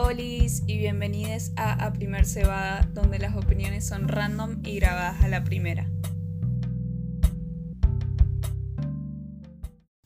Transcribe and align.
Olis 0.00 0.62
y 0.68 0.78
bienvenidos 0.78 1.50
a 1.56 1.72
A 1.84 1.92
Primer 1.92 2.24
Cebada, 2.24 2.88
donde 2.94 3.18
las 3.18 3.34
opiniones 3.34 3.84
son 3.84 4.06
random 4.06 4.62
y 4.64 4.76
grabadas 4.76 5.24
a 5.24 5.28
la 5.28 5.42
primera. 5.42 5.90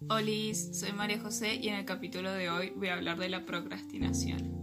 Olis, 0.08 0.78
soy 0.78 0.92
María 0.92 1.20
José 1.20 1.56
y 1.56 1.68
en 1.68 1.74
el 1.74 1.84
capítulo 1.84 2.32
de 2.32 2.48
hoy 2.48 2.72
voy 2.74 2.88
a 2.88 2.94
hablar 2.94 3.18
de 3.18 3.28
la 3.28 3.44
procrastinación. 3.44 4.56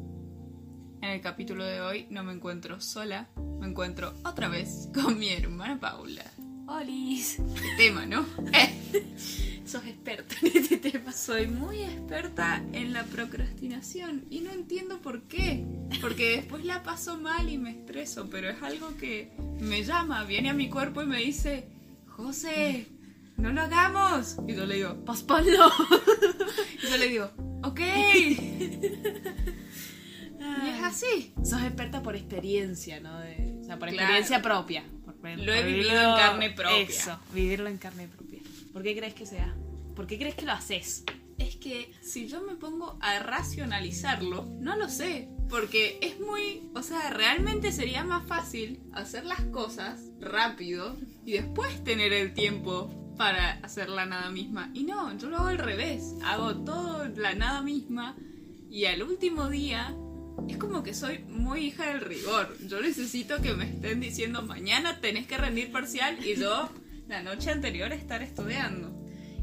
En 1.03 1.11
el 1.11 1.21
capítulo 1.21 1.63
de 1.63 1.79
hoy 1.79 2.07
no 2.09 2.23
me 2.23 2.33
encuentro 2.33 2.81
sola, 2.81 3.29
me 3.59 3.67
encuentro 3.67 4.15
otra 4.25 4.47
vez 4.47 4.89
con 4.95 5.19
mi 5.19 5.29
hermana 5.29 5.79
Paula. 5.79 6.25
Olis. 6.65 7.37
Qué 7.53 7.69
tema, 7.77 8.07
¿no? 8.07 8.25
Sos 9.69 9.85
experta 9.85 10.35
en 10.41 10.57
este 10.57 10.77
tema. 10.77 11.11
Soy 11.11 11.45
muy 11.47 11.81
experta 11.83 12.63
en 12.73 12.91
la 12.91 13.03
procrastinación 13.03 14.25
y 14.31 14.39
no 14.39 14.51
entiendo 14.51 14.99
por 14.99 15.21
qué. 15.23 15.63
Porque 16.01 16.37
después 16.37 16.65
la 16.65 16.81
paso 16.81 17.17
mal 17.19 17.49
y 17.49 17.57
me 17.59 17.69
estreso, 17.71 18.27
pero 18.31 18.49
es 18.49 18.61
algo 18.63 18.95
que 18.97 19.31
me 19.59 19.83
llama, 19.83 20.23
viene 20.23 20.49
a 20.49 20.53
mi 20.53 20.69
cuerpo 20.69 21.03
y 21.03 21.05
me 21.05 21.19
dice, 21.19 21.67
José, 22.07 22.87
no 23.37 23.51
lo 23.51 23.61
hagamos. 23.61 24.37
Y 24.47 24.55
yo 24.55 24.65
le 24.65 24.75
digo, 24.75 25.05
Posponlo. 25.05 25.69
y 26.83 26.87
yo 26.87 26.97
le 26.97 27.07
digo, 27.07 27.29
ok. 27.63 27.79
Y 30.63 30.69
es 30.69 30.83
así. 30.83 31.33
Sos 31.43 31.61
experta 31.61 32.01
por 32.01 32.15
experiencia, 32.15 32.99
¿no? 32.99 33.19
De- 33.19 33.59
o 33.61 33.63
sea, 33.65 33.77
por 33.77 33.89
Claro. 33.89 34.01
experiencia 34.03 34.41
propia. 34.41 34.83
Por- 35.05 35.15
Lo 35.37 35.53
he 35.53 35.63
vivido 35.63 35.91
en 35.91 36.15
carne 36.15 36.49
propia. 36.51 36.79
Eso, 36.81 37.19
vivirlo 37.33 37.69
en 37.69 37.77
carne 37.77 38.07
propia. 38.07 38.18
¿Por 38.79 38.85
qué 38.85 38.95
crees 38.95 39.13
que 39.13 39.25
sea? 39.25 39.53
¿Por 39.93 40.07
qué 40.07 40.17
crees 40.17 40.35
que 40.35 40.45
lo 40.45 40.53
haces? 40.53 41.03
Es 41.37 41.57
que 41.57 41.91
si 41.99 42.29
yo 42.29 42.41
me 42.43 42.55
pongo 42.55 42.97
a 43.01 43.19
racionalizarlo, 43.19 44.45
no 44.57 44.77
lo 44.77 44.87
sé. 44.87 45.27
Porque 45.49 45.99
es 46.01 46.17
muy. 46.21 46.69
O 46.73 46.81
sea, 46.81 47.09
realmente 47.09 47.73
sería 47.73 48.05
más 48.05 48.25
fácil 48.25 48.79
hacer 48.93 49.25
las 49.25 49.41
cosas 49.47 49.99
rápido 50.21 50.95
y 51.25 51.33
después 51.33 51.83
tener 51.83 52.13
el 52.13 52.33
tiempo 52.33 52.89
para 53.17 53.59
hacer 53.63 53.89
la 53.89 54.05
nada 54.05 54.29
misma. 54.29 54.71
Y 54.73 54.85
no, 54.85 55.17
yo 55.17 55.27
lo 55.27 55.39
hago 55.39 55.47
al 55.47 55.57
revés. 55.57 56.15
Hago 56.23 56.55
todo 56.63 57.05
la 57.17 57.35
nada 57.35 57.61
misma 57.61 58.15
y 58.69 58.85
al 58.85 59.03
último 59.03 59.49
día. 59.49 59.93
Es 60.47 60.55
como 60.55 60.83
que 60.83 60.93
soy 60.93 61.19
muy 61.27 61.65
hija 61.65 61.87
del 61.87 61.99
rigor. 61.99 62.55
Yo 62.65 62.79
necesito 62.79 63.41
que 63.41 63.53
me 63.55 63.65
estén 63.65 63.99
diciendo 63.99 64.41
mañana 64.41 65.01
tenés 65.01 65.27
que 65.27 65.37
rendir 65.37 65.69
parcial 65.69 66.25
y 66.25 66.37
yo 66.37 66.69
la 67.09 67.23
noche 67.23 67.51
anterior 67.51 67.91
estar 67.91 68.21
estudiando. 68.21 68.95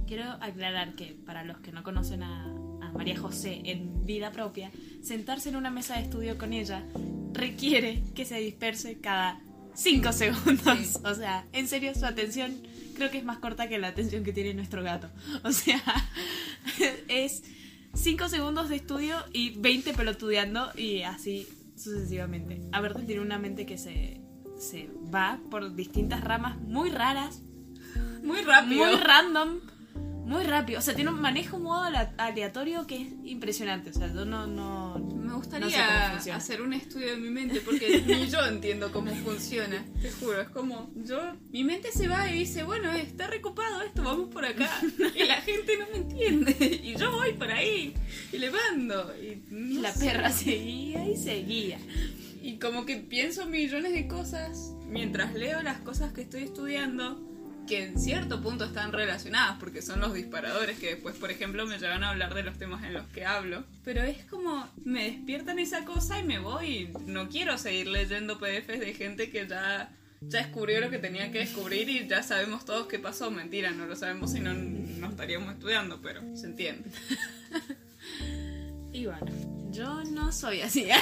Quiero 0.06 0.24
aclarar 0.40 0.94
que 0.94 1.16
para 1.26 1.42
los 1.44 1.58
que 1.58 1.72
no 1.72 1.82
conocen 1.82 2.22
a, 2.22 2.44
a 2.44 2.92
María 2.92 3.18
José 3.18 3.60
en 3.64 4.06
vida 4.06 4.30
propia, 4.30 4.70
sentarse 5.02 5.48
en 5.48 5.56
una 5.56 5.70
mesa 5.70 5.96
de 5.96 6.04
estudio 6.04 6.38
con 6.38 6.52
ella 6.52 6.84
requiere 7.32 8.02
que 8.14 8.24
se 8.24 8.38
disperse 8.38 9.00
cada 9.00 9.40
5 9.74 10.12
segundos. 10.12 10.78
Sí. 10.78 10.98
O 11.04 11.14
sea, 11.14 11.44
en 11.52 11.66
serio, 11.66 11.92
su 11.94 12.06
atención 12.06 12.56
creo 12.94 13.10
que 13.10 13.18
es 13.18 13.24
más 13.24 13.38
corta 13.38 13.68
que 13.68 13.78
la 13.78 13.88
atención 13.88 14.22
que 14.24 14.32
tiene 14.32 14.54
nuestro 14.54 14.82
gato. 14.82 15.10
O 15.42 15.52
sea, 15.52 15.82
es 17.08 17.42
5 17.94 18.28
segundos 18.28 18.68
de 18.68 18.76
estudio 18.76 19.16
y 19.32 19.58
20 19.58 19.92
pelotudeando 19.92 20.70
y 20.76 21.02
así 21.02 21.48
sucesivamente. 21.74 22.60
A 22.72 22.80
ver, 22.80 22.94
tiene 23.06 23.20
una 23.20 23.38
mente 23.38 23.66
que 23.66 23.76
se, 23.76 24.20
se 24.56 24.88
va 25.12 25.40
por 25.50 25.74
distintas 25.74 26.22
ramas 26.22 26.58
muy 26.60 26.90
raras, 26.90 27.42
Muy 28.26 28.42
rápido. 28.42 28.86
muy 28.86 28.96
random, 28.96 29.60
muy 30.26 30.42
rápido. 30.42 30.80
O 30.80 30.82
sea, 30.82 30.94
tiene 30.94 31.10
un 31.10 31.20
manejo 31.20 31.56
un 31.56 31.62
modo 31.62 31.84
aleatorio 32.18 32.84
que 32.84 33.00
es 33.00 33.08
impresionante. 33.24 33.90
O 33.90 33.92
sea, 33.92 34.12
yo 34.12 34.24
no, 34.24 34.48
no, 34.48 34.98
Me 34.98 35.26
no 35.26 35.40
sé 35.40 35.60
gustaría 35.60 36.34
hacer 36.34 36.62
un 36.62 36.72
estudio 36.72 37.12
de 37.12 37.16
mi 37.16 37.30
mente 37.30 37.60
porque 37.60 38.02
ni 38.06 38.26
yo 38.26 38.44
entiendo 38.44 38.90
cómo 38.90 39.14
funciona. 39.14 39.84
Te 40.02 40.10
juro, 40.10 40.40
es 40.40 40.48
como 40.48 40.90
yo, 40.96 41.20
mi 41.52 41.62
mente 41.62 41.92
se 41.92 42.08
va 42.08 42.28
y 42.28 42.40
dice, 42.40 42.64
bueno, 42.64 42.90
está 42.92 43.28
recopado 43.28 43.82
esto, 43.82 44.02
vamos 44.02 44.28
por 44.30 44.44
acá. 44.44 44.68
Y 45.14 45.24
la 45.24 45.36
gente 45.42 45.78
no 45.78 45.86
me 45.92 45.98
entiende. 45.98 46.80
Y 46.82 46.96
yo 46.96 47.12
voy 47.12 47.34
por 47.34 47.52
ahí 47.52 47.94
y 48.32 48.38
le 48.38 48.50
mando. 48.50 49.14
Y 49.22 49.44
no 49.48 49.80
la 49.80 49.92
sé. 49.92 50.06
perra 50.06 50.30
seguía 50.30 51.08
y 51.08 51.16
seguía. 51.16 51.78
Y 52.42 52.58
como 52.58 52.84
que 52.84 52.96
pienso 52.96 53.46
millones 53.46 53.92
de 53.92 54.08
cosas 54.08 54.72
mientras 54.88 55.34
leo 55.34 55.62
las 55.62 55.78
cosas 55.78 56.12
que 56.12 56.22
estoy 56.22 56.42
estudiando 56.42 57.35
que 57.66 57.84
en 57.84 57.98
cierto 57.98 58.40
punto 58.40 58.64
están 58.64 58.92
relacionadas 58.92 59.58
porque 59.58 59.82
son 59.82 60.00
los 60.00 60.14
disparadores 60.14 60.78
que 60.78 60.94
después, 60.94 61.16
por 61.16 61.30
ejemplo, 61.30 61.66
me 61.66 61.78
llevan 61.78 62.04
a 62.04 62.10
hablar 62.10 62.34
de 62.34 62.42
los 62.42 62.56
temas 62.56 62.84
en 62.84 62.94
los 62.94 63.06
que 63.08 63.24
hablo. 63.24 63.64
Pero 63.84 64.02
es 64.02 64.24
como 64.24 64.68
me 64.84 65.04
despiertan 65.04 65.58
esa 65.58 65.84
cosa 65.84 66.18
y 66.18 66.24
me 66.24 66.38
voy. 66.38 66.92
No 67.06 67.28
quiero 67.28 67.58
seguir 67.58 67.88
leyendo 67.88 68.38
PDFs 68.38 68.80
de 68.80 68.94
gente 68.94 69.30
que 69.30 69.46
ya, 69.46 69.90
ya 70.20 70.38
descubrió 70.38 70.80
lo 70.80 70.90
que 70.90 70.98
tenía 70.98 71.30
que 71.32 71.40
descubrir 71.40 71.88
y 71.88 72.06
ya 72.06 72.22
sabemos 72.22 72.64
todos 72.64 72.86
qué 72.86 72.98
pasó. 72.98 73.30
Mentira, 73.30 73.72
no 73.72 73.86
lo 73.86 73.96
sabemos 73.96 74.32
si 74.32 74.40
no, 74.40 74.54
no 74.54 75.08
estaríamos 75.08 75.52
estudiando, 75.52 76.00
pero 76.00 76.22
se 76.36 76.46
entiende. 76.46 76.88
Bueno, 79.04 79.26
yo 79.70 80.02
no 80.04 80.32
soy 80.32 80.62
así. 80.62 80.88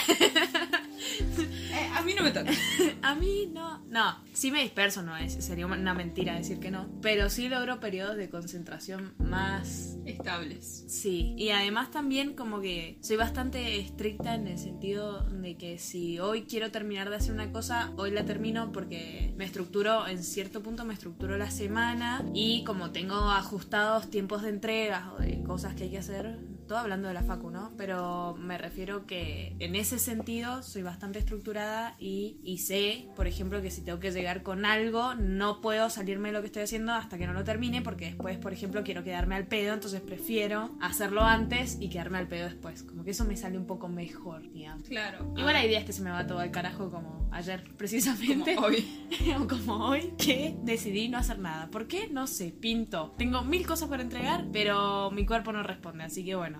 Eh, 1.16 1.90
a 1.92 2.02
mí 2.02 2.14
no 2.14 2.22
me 2.22 2.30
toca. 2.30 2.50
A 3.02 3.14
mí 3.14 3.50
no. 3.52 3.84
No, 3.88 4.16
sí 4.32 4.50
me 4.50 4.62
disperso, 4.62 5.02
no 5.02 5.16
es. 5.16 5.34
Sería 5.44 5.66
una 5.66 5.92
mentira 5.92 6.34
decir 6.34 6.60
que 6.60 6.70
no. 6.70 6.88
Pero 7.02 7.28
sí 7.28 7.48
logro 7.48 7.80
periodos 7.80 8.16
de 8.16 8.30
concentración 8.30 9.12
más 9.18 9.94
Estables. 10.06 10.84
Sí, 10.86 11.34
y 11.36 11.50
además 11.50 11.90
también 11.90 12.34
como 12.34 12.60
que 12.60 12.98
soy 13.00 13.16
bastante 13.16 13.78
estricta 13.80 14.34
en 14.34 14.46
el 14.46 14.58
sentido 14.58 15.22
de 15.30 15.56
que 15.56 15.78
si 15.78 16.18
hoy 16.18 16.42
quiero 16.42 16.70
terminar 16.70 17.10
de 17.10 17.16
hacer 17.16 17.32
una 17.32 17.50
cosa, 17.52 17.92
hoy 17.96 18.10
la 18.10 18.24
termino 18.24 18.70
porque 18.72 19.32
me 19.36 19.44
estructuro, 19.44 20.06
en 20.06 20.22
cierto 20.22 20.62
punto 20.62 20.84
me 20.84 20.94
estructuro 20.94 21.36
la 21.38 21.50
semana 21.50 22.24
y 22.34 22.64
como 22.64 22.90
tengo 22.90 23.16
ajustados 23.16 24.10
tiempos 24.10 24.42
de 24.42 24.50
entregas 24.50 25.04
o 25.16 25.22
de 25.22 25.42
cosas 25.42 25.74
que 25.74 25.84
hay 25.84 25.90
que 25.90 25.98
hacer, 25.98 26.38
todo 26.66 26.78
hablando 26.78 27.08
de 27.08 27.14
la 27.14 27.22
facu, 27.22 27.50
¿no? 27.50 27.72
Pero 27.76 28.34
me 28.38 28.58
refiero 28.58 29.06
que 29.06 29.56
en 29.58 29.76
ese 29.76 29.98
sentido 29.98 30.62
soy 30.62 30.82
bastante 30.82 31.18
estructurada 31.18 31.96
y, 31.98 32.38
y 32.42 32.58
sé, 32.58 33.08
por 33.16 33.26
ejemplo, 33.26 33.62
que 33.62 33.70
si 33.70 33.82
tengo 33.82 34.00
que 34.00 34.10
llegar 34.10 34.42
con 34.42 34.64
algo, 34.64 35.14
no 35.14 35.60
puedo 35.60 35.90
salirme 35.90 36.28
de 36.28 36.34
lo 36.34 36.40
que 36.40 36.46
estoy 36.46 36.62
haciendo 36.62 36.92
hasta 36.92 37.18
que 37.18 37.26
no 37.26 37.32
lo 37.32 37.44
termine, 37.44 37.82
porque 37.82 38.06
después, 38.06 38.38
por 38.38 38.52
ejemplo, 38.52 38.82
quiero 38.84 39.04
quedarme 39.04 39.34
al 39.34 39.46
pedo, 39.46 39.74
entonces 39.74 40.00
prefiero 40.00 40.76
hacerlo 40.80 41.22
antes 41.22 41.78
y 41.80 41.88
quedarme 41.88 42.18
al 42.18 42.28
pedo 42.28 42.46
después. 42.46 42.82
Como 42.82 43.04
que 43.04 43.10
eso 43.10 43.24
me 43.24 43.36
sale 43.36 43.58
un 43.58 43.66
poco 43.66 43.88
mejor, 43.88 44.50
digamos. 44.52 44.88
Claro. 44.88 45.32
Igual 45.36 45.56
hay 45.56 45.68
días 45.68 45.84
que 45.84 45.92
se 45.92 46.02
me 46.02 46.10
va 46.10 46.26
todo 46.26 46.38
al 46.38 46.50
carajo, 46.50 46.90
como 46.90 47.28
ayer 47.32 47.64
precisamente. 47.76 48.54
Como 48.54 48.68
hoy. 48.68 49.06
o 49.38 49.46
como 49.46 49.86
hoy, 49.86 50.12
que 50.18 50.56
decidí 50.62 51.08
no 51.08 51.18
hacer 51.18 51.38
nada. 51.38 51.68
¿Por 51.68 51.86
qué? 51.86 52.08
No 52.08 52.26
sé, 52.26 52.54
pinto. 52.58 53.14
Tengo 53.16 53.42
mil 53.42 53.66
cosas 53.66 53.88
para 53.88 54.02
entregar, 54.02 54.46
pero 54.52 55.10
mi 55.10 55.26
cuerpo 55.26 55.52
no 55.52 55.62
responde, 55.62 56.04
así 56.04 56.24
que 56.24 56.34
bueno, 56.34 56.53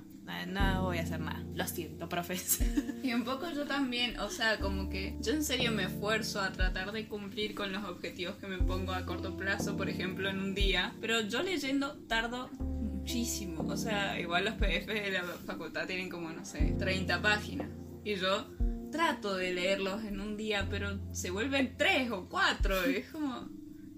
no 0.47 0.83
voy 0.85 0.99
a 0.99 1.03
hacer 1.03 1.21
nada. 1.21 1.45
Lo 1.55 1.67
siento, 1.67 2.09
profes. 2.09 2.61
Y 3.05 3.13
un 3.13 3.25
poco 3.25 3.51
yo 3.51 3.67
también, 3.67 4.19
o 4.19 4.31
sea, 4.31 4.59
como 4.59 4.89
que 4.89 5.17
yo 5.21 5.35
en 5.35 5.45
serio 5.45 5.71
me 5.73 5.85
esfuerzo 5.85 6.41
a 6.41 6.53
tratar 6.53 6.91
de 6.91 7.07
cumplir 7.07 7.55
con 7.55 7.71
los 7.71 7.85
objetivos 7.85 8.37
que 8.37 8.47
me 8.47 8.57
pongo 8.57 8.95
a 8.95 9.05
corto 9.05 9.37
plazo, 9.37 9.77
por 9.77 9.91
ejemplo, 9.91 10.31
en 10.31 10.39
un 10.39 10.55
día, 10.55 10.95
pero 11.03 11.21
yo 11.21 11.43
leyendo 11.43 11.99
tardo 12.09 12.49
muchísimo, 12.49 13.63
o 13.69 13.77
sea, 13.77 14.19
igual 14.19 14.47
los 14.47 14.55
PDFs 14.55 14.87
de 14.87 15.11
la 15.11 15.23
facultad 15.45 15.87
tienen 15.87 16.09
como, 16.09 16.31
no 16.31 16.47
sé, 16.47 16.75
30 16.79 17.21
páginas, 17.21 17.69
y 18.05 18.15
yo 18.15 18.47
trato 18.91 19.37
de 19.37 19.53
leerlos 19.53 20.03
en 20.05 20.21
un 20.21 20.39
día, 20.39 20.67
pero 20.71 20.99
se 21.13 21.31
vuelven 21.31 21.77
3 21.77 22.11
o 22.11 22.27
4, 22.31 22.91
y 22.91 22.95
es 22.97 23.11
como... 23.11 23.51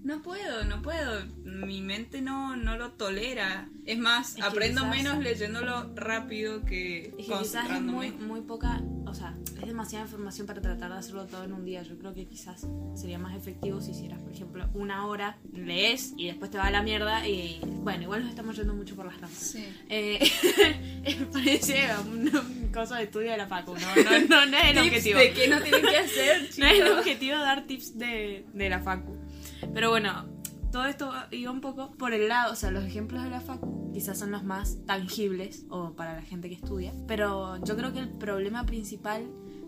No 0.07 0.21
puedo, 0.21 0.63
no 0.63 0.81
puedo. 0.81 1.25
Mi 1.43 1.81
mente 1.81 2.21
no, 2.21 2.55
no 2.55 2.77
lo 2.77 2.91
tolera. 2.91 3.67
Es 3.85 3.97
más, 3.97 4.35
Es 4.37 4.43
aprendo 4.43 4.83
quizás- 4.83 4.95
menos 4.95 5.17
leyéndolo 5.23 5.91
rápido 5.95 6.63
que 6.63 7.07
Es 7.07 7.25
que 7.27 7.33
quizás 7.39 7.69
es 7.69 7.81
muy, 7.81 8.11
muy 8.11 8.39
poca, 8.41 8.81
o 9.05 9.13
sea, 9.13 9.35
es 9.59 9.65
demasiada 9.67 10.05
información 10.05 10.47
para 10.47 10.61
tratar 10.61 10.91
de 10.93 10.97
hacerlo 10.99 11.25
todo 11.25 11.43
en 11.43 11.51
un 11.51 11.65
día. 11.65 11.83
Yo 11.83 11.97
creo 11.97 12.13
que 12.13 12.25
quizás 12.25 12.65
sería 12.95 13.19
más 13.19 13.35
efectivo 13.35 13.81
si 13.81 13.91
hicieras, 13.91 14.21
por 14.21 14.31
ejemplo, 14.31 14.69
una 14.73 15.05
hora, 15.07 15.37
lees 15.53 16.13
y 16.17 16.27
después 16.27 16.51
te 16.51 16.57
va 16.57 16.67
a 16.67 16.71
la 16.71 16.81
mierda 16.83 17.27
y 17.27 17.59
bueno, 17.63 18.03
igual 18.03 18.21
nos 18.21 18.29
estamos 18.29 18.55
yendo 18.55 18.73
mucho 18.73 18.95
por 18.95 19.05
las 19.07 19.15
ramas. 19.19 19.33
Sí. 19.37 19.65
Eh, 19.89 20.19
parece 21.33 21.85
un, 22.05 22.33
un 22.35 22.71
coso 22.73 22.95
de 22.95 23.03
estudio 23.03 23.31
de 23.31 23.37
la 23.37 23.47
facu, 23.47 23.73
no, 23.73 24.03
no, 24.03 24.19
no, 24.27 24.45
no 24.45 24.57
es 24.57 24.65
el 24.71 24.77
objetivo. 24.79 25.19
de 25.19 25.33
qué 25.33 25.47
no 25.49 25.61
tienen 25.61 25.81
que 25.81 25.97
hacer, 25.97 26.41
No 26.57 26.65
es 26.65 26.71
el 26.71 26.77
chicos. 26.85 26.97
objetivo 26.99 27.35
dar 27.37 27.65
tips 27.67 27.97
de, 27.97 28.45
de 28.53 28.69
la 28.69 28.79
facu. 28.79 29.17
Pero 29.73 29.89
bueno, 29.89 30.25
todo 30.71 30.85
esto 30.85 31.11
iba 31.31 31.51
un 31.51 31.61
poco 31.61 31.91
por 31.91 32.13
el 32.13 32.27
lado, 32.27 32.53
o 32.53 32.55
sea, 32.55 32.71
los 32.71 32.83
ejemplos 32.83 33.23
de 33.23 33.29
la 33.29 33.41
facu 33.41 33.91
quizás 33.93 34.19
son 34.19 34.31
los 34.31 34.43
más 34.43 34.77
tangibles 34.85 35.65
o 35.69 35.93
para 35.93 36.13
la 36.13 36.21
gente 36.21 36.49
que 36.49 36.55
estudia. 36.55 36.93
Pero 37.07 37.57
yo 37.63 37.75
creo 37.75 37.93
que 37.93 37.99
el 37.99 38.09
problema 38.09 38.65
principal 38.65 39.27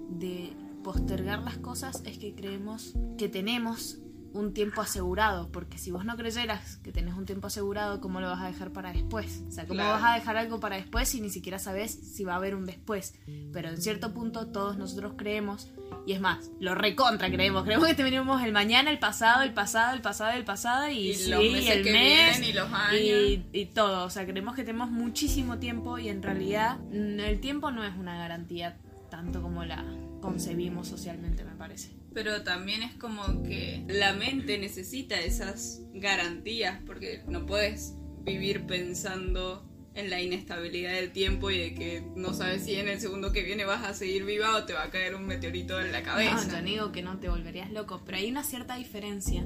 de 0.09 0.53
postergar 0.83 1.39
las 1.39 1.57
cosas 1.57 2.01
es 2.05 2.17
que 2.17 2.33
creemos 2.33 2.95
que 3.17 3.29
tenemos 3.29 3.99
un 4.33 4.53
tiempo 4.53 4.81
asegurado, 4.81 5.51
porque 5.51 5.77
si 5.77 5.91
vos 5.91 6.05
no 6.05 6.15
creyeras 6.15 6.77
que 6.77 6.91
tenés 6.91 7.15
un 7.15 7.25
tiempo 7.25 7.47
asegurado, 7.47 7.99
¿cómo 8.01 8.19
lo 8.21 8.27
vas 8.27 8.41
a 8.41 8.47
dejar 8.47 8.71
para 8.71 8.91
después? 8.93 9.43
O 9.47 9.51
sea, 9.51 9.63
¿cómo 9.65 9.75
Claro. 9.79 9.93
vas 10.01 10.11
a 10.11 10.15
dejar 10.15 10.37
algo 10.37 10.59
para 10.59 10.75
después 10.75 11.09
si 11.09 11.19
ni 11.21 11.29
siquiera 11.29 11.57
sabes 11.59 11.91
si 11.91 12.23
va 12.25 12.33
a 12.33 12.35
haber 12.37 12.53
un 12.55 12.65
después? 12.65 13.15
Pero 13.51 13.69
en 13.69 13.81
cierto 13.81 14.13
punto 14.13 14.47
todos 14.47 14.77
nosotros 14.77 15.13
creemos, 15.17 15.69
y 16.05 16.13
es 16.13 16.21
más, 16.21 16.51
lo 16.59 16.75
recontra 16.75 17.29
creemos, 17.29 17.63
creemos 17.63 17.87
que 17.87 17.95
tenemos 17.95 18.41
el 18.43 18.51
mañana, 18.51 18.91
el 18.91 18.99
pasado, 18.99 19.41
el 19.43 19.53
pasado, 19.53 19.95
el 19.95 20.01
pasado, 20.01 20.31
el 20.37 20.45
pasado, 20.45 20.89
y, 20.89 21.09
Y 21.09 21.13
sí, 21.15 21.29
los 21.31 21.41
meses 21.41 21.69
el 21.69 21.83
que 21.83 21.91
mes, 21.91 22.37
vienen 22.39 22.43
y 22.43 22.53
los 22.53 22.71
años. 22.71 23.01
y, 23.01 23.45
y 23.51 23.65
todo. 23.67 24.05
O 24.05 24.09
sea, 24.09 24.25
creemos 24.25 24.55
que 24.55 24.63
tenemos 24.63 24.91
muchísimo 24.91 25.57
tiempo 25.57 25.97
y 25.97 26.09
en 26.09 26.21
realidad 26.21 26.77
el 26.93 27.39
tiempo 27.39 27.71
no 27.71 27.83
es 27.83 27.95
una 27.97 28.17
garantía 28.17 28.77
tanto 29.09 29.41
como 29.41 29.65
la 29.65 29.83
concebimos 30.21 30.87
socialmente, 30.87 31.43
me 31.43 31.55
parece. 31.55 31.91
Pero 32.13 32.41
también 32.43 32.81
es 32.83 32.93
como 32.95 33.43
que 33.43 33.83
la 33.87 34.13
mente 34.13 34.57
necesita 34.57 35.19
esas 35.19 35.81
garantías 35.93 36.79
porque 36.85 37.23
no 37.27 37.45
puedes 37.45 37.93
vivir 38.23 38.65
pensando 38.65 39.65
en 39.95 40.09
la 40.09 40.21
inestabilidad 40.21 40.93
del 40.93 41.11
tiempo 41.11 41.51
y 41.51 41.57
de 41.57 41.75
que 41.75 42.03
no 42.15 42.33
sabes 42.33 42.63
si 42.65 42.75
en 42.75 42.87
el 42.87 42.99
segundo 42.99 43.31
que 43.31 43.43
viene 43.43 43.65
vas 43.65 43.83
a 43.83 43.93
seguir 43.93 44.23
viva 44.23 44.55
o 44.55 44.63
te 44.65 44.73
va 44.73 44.83
a 44.83 44.89
caer 44.91 45.15
un 45.15 45.25
meteorito 45.25 45.79
en 45.81 45.91
la 45.91 45.99
No, 45.99 46.05
cabeza. 46.05 46.47
yo 46.47 46.57
no 46.61 46.63
digo 46.67 46.91
que 46.91 47.01
no 47.01 47.19
te 47.19 47.27
volverías 47.29 47.71
loco, 47.71 48.01
pero 48.05 48.17
hay 48.17 48.29
una 48.29 48.43
cierta 48.43 48.75
diferencia, 48.75 49.45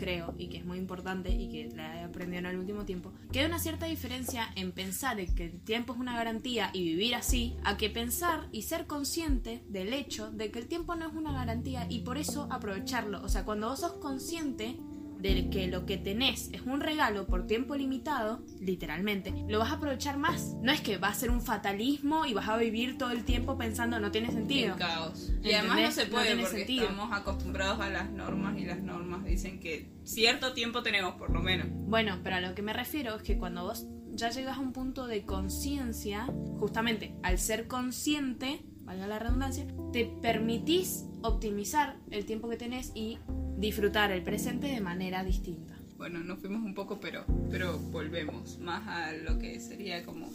creo, 0.00 0.34
y 0.38 0.48
que 0.48 0.56
es 0.56 0.64
muy 0.64 0.78
importante 0.78 1.30
y 1.30 1.50
que 1.50 1.76
la 1.76 2.00
he 2.00 2.04
aprendido 2.04 2.38
en 2.40 2.46
el 2.46 2.56
último 2.56 2.86
tiempo, 2.86 3.12
que 3.30 3.44
una 3.44 3.58
cierta 3.58 3.84
diferencia 3.84 4.48
en 4.56 4.72
pensar 4.72 5.20
en 5.20 5.34
que 5.34 5.44
el 5.44 5.60
tiempo 5.60 5.92
es 5.92 6.00
una 6.00 6.16
garantía 6.16 6.70
y 6.72 6.84
vivir 6.84 7.14
así, 7.14 7.56
a 7.64 7.76
que 7.76 7.90
pensar 7.90 8.48
y 8.50 8.62
ser 8.62 8.86
consciente 8.86 9.62
del 9.68 9.92
hecho 9.92 10.30
de 10.30 10.50
que 10.50 10.58
el 10.58 10.68
tiempo 10.68 10.96
no 10.96 11.06
es 11.06 11.14
una 11.14 11.32
garantía 11.32 11.86
y 11.90 12.00
por 12.00 12.16
eso 12.16 12.48
aprovecharlo. 12.50 13.22
O 13.22 13.28
sea, 13.28 13.44
cuando 13.44 13.68
vos 13.68 13.80
sos 13.80 13.92
consciente 13.94 14.78
de 15.20 15.50
que 15.50 15.66
lo 15.68 15.86
que 15.86 15.96
tenés 15.98 16.48
es 16.52 16.62
un 16.62 16.80
regalo 16.80 17.26
por 17.26 17.46
tiempo 17.46 17.76
limitado, 17.76 18.42
literalmente, 18.60 19.32
lo 19.48 19.58
vas 19.58 19.70
a 19.70 19.74
aprovechar 19.74 20.16
más. 20.18 20.56
No 20.62 20.72
es 20.72 20.80
que 20.80 20.98
va 20.98 21.08
a 21.08 21.14
ser 21.14 21.30
un 21.30 21.40
fatalismo 21.40 22.26
y 22.26 22.34
vas 22.34 22.48
a 22.48 22.56
vivir 22.56 22.96
todo 22.98 23.10
el 23.10 23.24
tiempo 23.24 23.58
pensando 23.58 23.98
no 24.00 24.10
tiene 24.10 24.30
sentido. 24.30 24.72
En 24.72 24.78
caos. 24.78 25.32
Y 25.42 25.52
además 25.52 25.80
no 25.80 25.90
se 25.92 26.04
No 26.06 26.10
puede 26.10 26.26
tiene 26.26 26.42
porque 26.42 26.56
sentido. 26.58 26.84
estamos 26.84 27.12
acostumbrados 27.12 27.80
a 27.80 27.90
las 27.90 28.10
normas 28.10 28.58
y 28.58 28.64
las 28.64 28.82
normas 28.82 29.24
dicen 29.24 29.60
que 29.60 29.90
cierto 30.04 30.52
tiempo 30.52 30.82
tenemos 30.82 31.14
por 31.14 31.30
lo 31.30 31.40
menos. 31.40 31.66
Bueno, 31.70 32.18
pero 32.22 32.36
a 32.36 32.40
lo 32.40 32.54
que 32.54 32.62
me 32.62 32.72
refiero 32.72 33.16
es 33.16 33.22
que 33.22 33.36
cuando 33.38 33.64
vos 33.64 33.86
ya 34.12 34.30
llegas 34.30 34.56
a 34.56 34.60
un 34.60 34.72
punto 34.72 35.06
de 35.06 35.24
conciencia, 35.24 36.26
justamente 36.58 37.14
al 37.22 37.38
ser 37.38 37.66
consciente, 37.68 38.62
valga 38.82 39.06
la 39.06 39.18
redundancia, 39.18 39.66
te 39.92 40.04
permitís 40.20 41.06
optimizar 41.22 41.96
el 42.10 42.24
tiempo 42.24 42.48
que 42.48 42.56
tenés 42.56 42.92
y 42.94 43.18
disfrutar 43.60 44.10
el 44.10 44.22
presente 44.22 44.68
de 44.68 44.80
manera 44.80 45.22
distinta. 45.22 45.76
Bueno, 45.98 46.20
nos 46.20 46.38
fuimos 46.38 46.62
un 46.62 46.74
poco, 46.74 46.98
pero, 46.98 47.26
pero 47.50 47.78
volvemos 47.78 48.58
más 48.58 48.88
a 48.88 49.12
lo 49.12 49.38
que 49.38 49.60
sería 49.60 50.02
como 50.04 50.30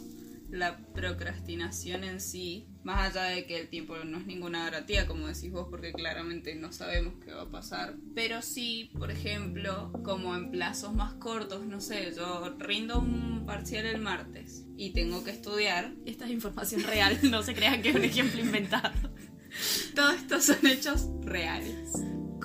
la 0.48 0.78
procrastinación 0.94 2.04
en 2.04 2.20
sí, 2.20 2.68
más 2.84 3.10
allá 3.10 3.24
de 3.34 3.46
que 3.46 3.60
el 3.60 3.68
tiempo 3.68 3.96
no 4.04 4.18
es 4.18 4.26
ninguna 4.26 4.64
garantía, 4.64 5.08
como 5.08 5.26
decís 5.26 5.50
vos, 5.50 5.66
porque 5.68 5.92
claramente 5.92 6.54
no 6.54 6.70
sabemos 6.72 7.14
qué 7.24 7.32
va 7.32 7.42
a 7.42 7.50
pasar. 7.50 7.96
Pero 8.14 8.42
sí, 8.42 8.90
por 8.96 9.10
ejemplo, 9.10 9.90
como 10.04 10.36
en 10.36 10.52
plazos 10.52 10.94
más 10.94 11.14
cortos, 11.14 11.66
no 11.66 11.80
sé, 11.80 12.12
yo 12.16 12.54
rindo 12.60 13.00
un 13.00 13.44
parcial 13.44 13.86
el 13.86 14.00
martes 14.00 14.64
y 14.76 14.90
tengo 14.90 15.24
que 15.24 15.32
estudiar. 15.32 15.92
Esta 16.06 16.26
es 16.26 16.30
información 16.30 16.84
real, 16.84 17.18
no 17.30 17.42
se 17.42 17.54
crean 17.54 17.82
que 17.82 17.88
es 17.88 17.96
un 17.96 18.04
ejemplo 18.04 18.40
inventado. 18.40 19.10
Todos 19.96 20.14
estos 20.14 20.44
son 20.44 20.64
hechos 20.64 21.08
reales. 21.22 21.90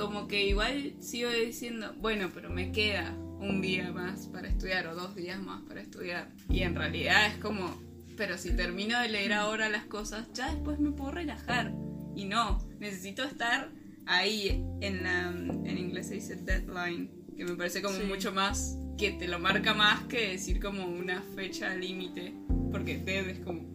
Como 0.01 0.27
que 0.27 0.47
igual 0.47 0.95
sigo 0.99 1.29
diciendo, 1.29 1.93
bueno, 1.99 2.31
pero 2.33 2.49
me 2.49 2.71
queda 2.71 3.15
un 3.39 3.61
día 3.61 3.91
más 3.91 4.25
para 4.25 4.47
estudiar 4.47 4.87
o 4.87 4.95
dos 4.95 5.15
días 5.15 5.39
más 5.39 5.61
para 5.61 5.79
estudiar. 5.79 6.31
Y 6.49 6.61
en 6.63 6.73
realidad 6.73 7.27
es 7.27 7.37
como, 7.37 7.79
pero 8.17 8.35
si 8.39 8.55
termino 8.55 8.99
de 8.99 9.09
leer 9.09 9.33
ahora 9.33 9.69
las 9.69 9.85
cosas, 9.85 10.27
ya 10.33 10.51
después 10.51 10.79
me 10.79 10.89
puedo 10.91 11.11
relajar. 11.11 11.71
Y 12.15 12.25
no, 12.25 12.67
necesito 12.79 13.23
estar 13.23 13.69
ahí 14.07 14.65
en 14.81 15.03
la... 15.03 15.29
En 15.29 15.77
inglés 15.77 16.07
se 16.07 16.15
dice 16.15 16.35
deadline, 16.35 17.11
que 17.37 17.45
me 17.45 17.55
parece 17.55 17.83
como 17.83 17.97
Sí. 17.99 18.03
mucho 18.03 18.31
más, 18.31 18.79
que 18.97 19.11
te 19.11 19.27
lo 19.27 19.37
marca 19.37 19.75
más 19.75 20.03
que 20.05 20.29
decir 20.29 20.59
como 20.59 20.83
una 20.87 21.21
fecha 21.35 21.75
límite. 21.75 22.33
Porque 22.71 22.97
dead 22.97 23.29
es 23.29 23.39
como 23.41 23.70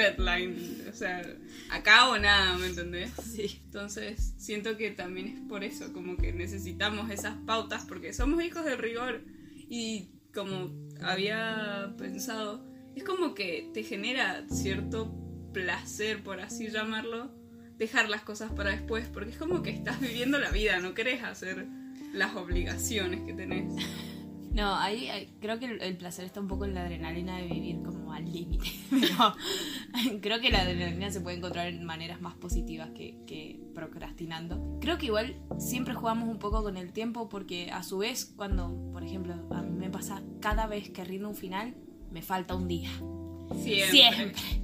deadline, 0.00 0.84
o 0.90 0.94
sea, 0.94 1.22
acá 1.70 2.08
o 2.08 2.18
nada, 2.18 2.56
¿me 2.58 2.66
entendés? 2.66 3.10
Sí. 3.22 3.60
Entonces, 3.64 4.34
siento 4.36 4.76
que 4.76 4.90
también 4.90 5.28
es 5.28 5.40
por 5.48 5.64
eso, 5.64 5.92
como 5.92 6.16
que 6.16 6.32
necesitamos 6.32 7.10
esas 7.10 7.36
pautas, 7.46 7.84
porque 7.86 8.12
somos 8.12 8.42
hijos 8.42 8.64
del 8.64 8.78
rigor. 8.78 9.22
Y 9.68 10.10
como 10.34 10.72
había 11.02 11.94
pensado, 11.96 12.66
es 12.94 13.04
como 13.04 13.34
que 13.34 13.70
te 13.72 13.82
genera 13.82 14.44
cierto 14.50 15.14
placer, 15.52 16.22
por 16.22 16.40
así 16.40 16.68
llamarlo, 16.68 17.34
dejar 17.76 18.08
las 18.08 18.22
cosas 18.22 18.52
para 18.52 18.70
después, 18.70 19.08
porque 19.08 19.30
es 19.30 19.36
como 19.36 19.62
que 19.62 19.70
estás 19.70 20.00
viviendo 20.00 20.38
la 20.38 20.50
vida, 20.50 20.80
no 20.80 20.94
querés 20.94 21.22
hacer 21.22 21.66
las 22.12 22.34
obligaciones 22.36 23.20
que 23.22 23.32
tenés. 23.32 23.72
No, 24.52 24.74
ahí 24.74 25.08
ahí- 25.08 25.32
creo 25.40 25.58
que 25.60 25.66
el, 25.66 25.80
el 25.80 25.96
placer 25.96 26.24
está 26.24 26.40
un 26.40 26.48
poco 26.48 26.64
en 26.64 26.74
la 26.74 26.82
adrenalina 26.82 27.36
de 27.36 27.46
vivir 27.46 27.82
como 27.82 28.12
al 28.12 28.24
límite. 28.30 28.66
Pero 28.90 30.20
creo 30.20 30.40
que 30.40 30.50
la 30.50 30.62
adrenalina 30.62 31.10
se 31.10 31.20
puede 31.20 31.36
encontrar 31.36 31.68
en 31.68 31.84
maneras 31.84 32.20
más 32.20 32.34
positivas 32.34 32.90
que, 32.90 33.16
que 33.26 33.60
procrastinando. 33.74 34.78
Creo 34.80 34.98
que 34.98 35.06
igual 35.06 35.36
siempre 35.58 35.94
jugamos 35.94 36.28
un 36.28 36.38
poco 36.40 36.62
con 36.64 36.76
el 36.76 36.92
tiempo 36.92 37.28
porque 37.28 37.70
a 37.70 37.82
su 37.84 37.98
vez 37.98 38.24
cuando, 38.36 38.90
por 38.92 39.04
ejemplo, 39.04 39.34
a 39.52 39.62
mí 39.62 39.70
me 39.78 39.88
pasa 39.90 40.22
cada 40.40 40.66
vez 40.66 40.90
que 40.90 41.04
rindo 41.04 41.28
un 41.28 41.36
final, 41.36 41.76
me 42.10 42.20
falta 42.22 42.56
un 42.56 42.66
día. 42.66 42.90
Siempre. 43.54 43.90
Siempre. 43.90 44.60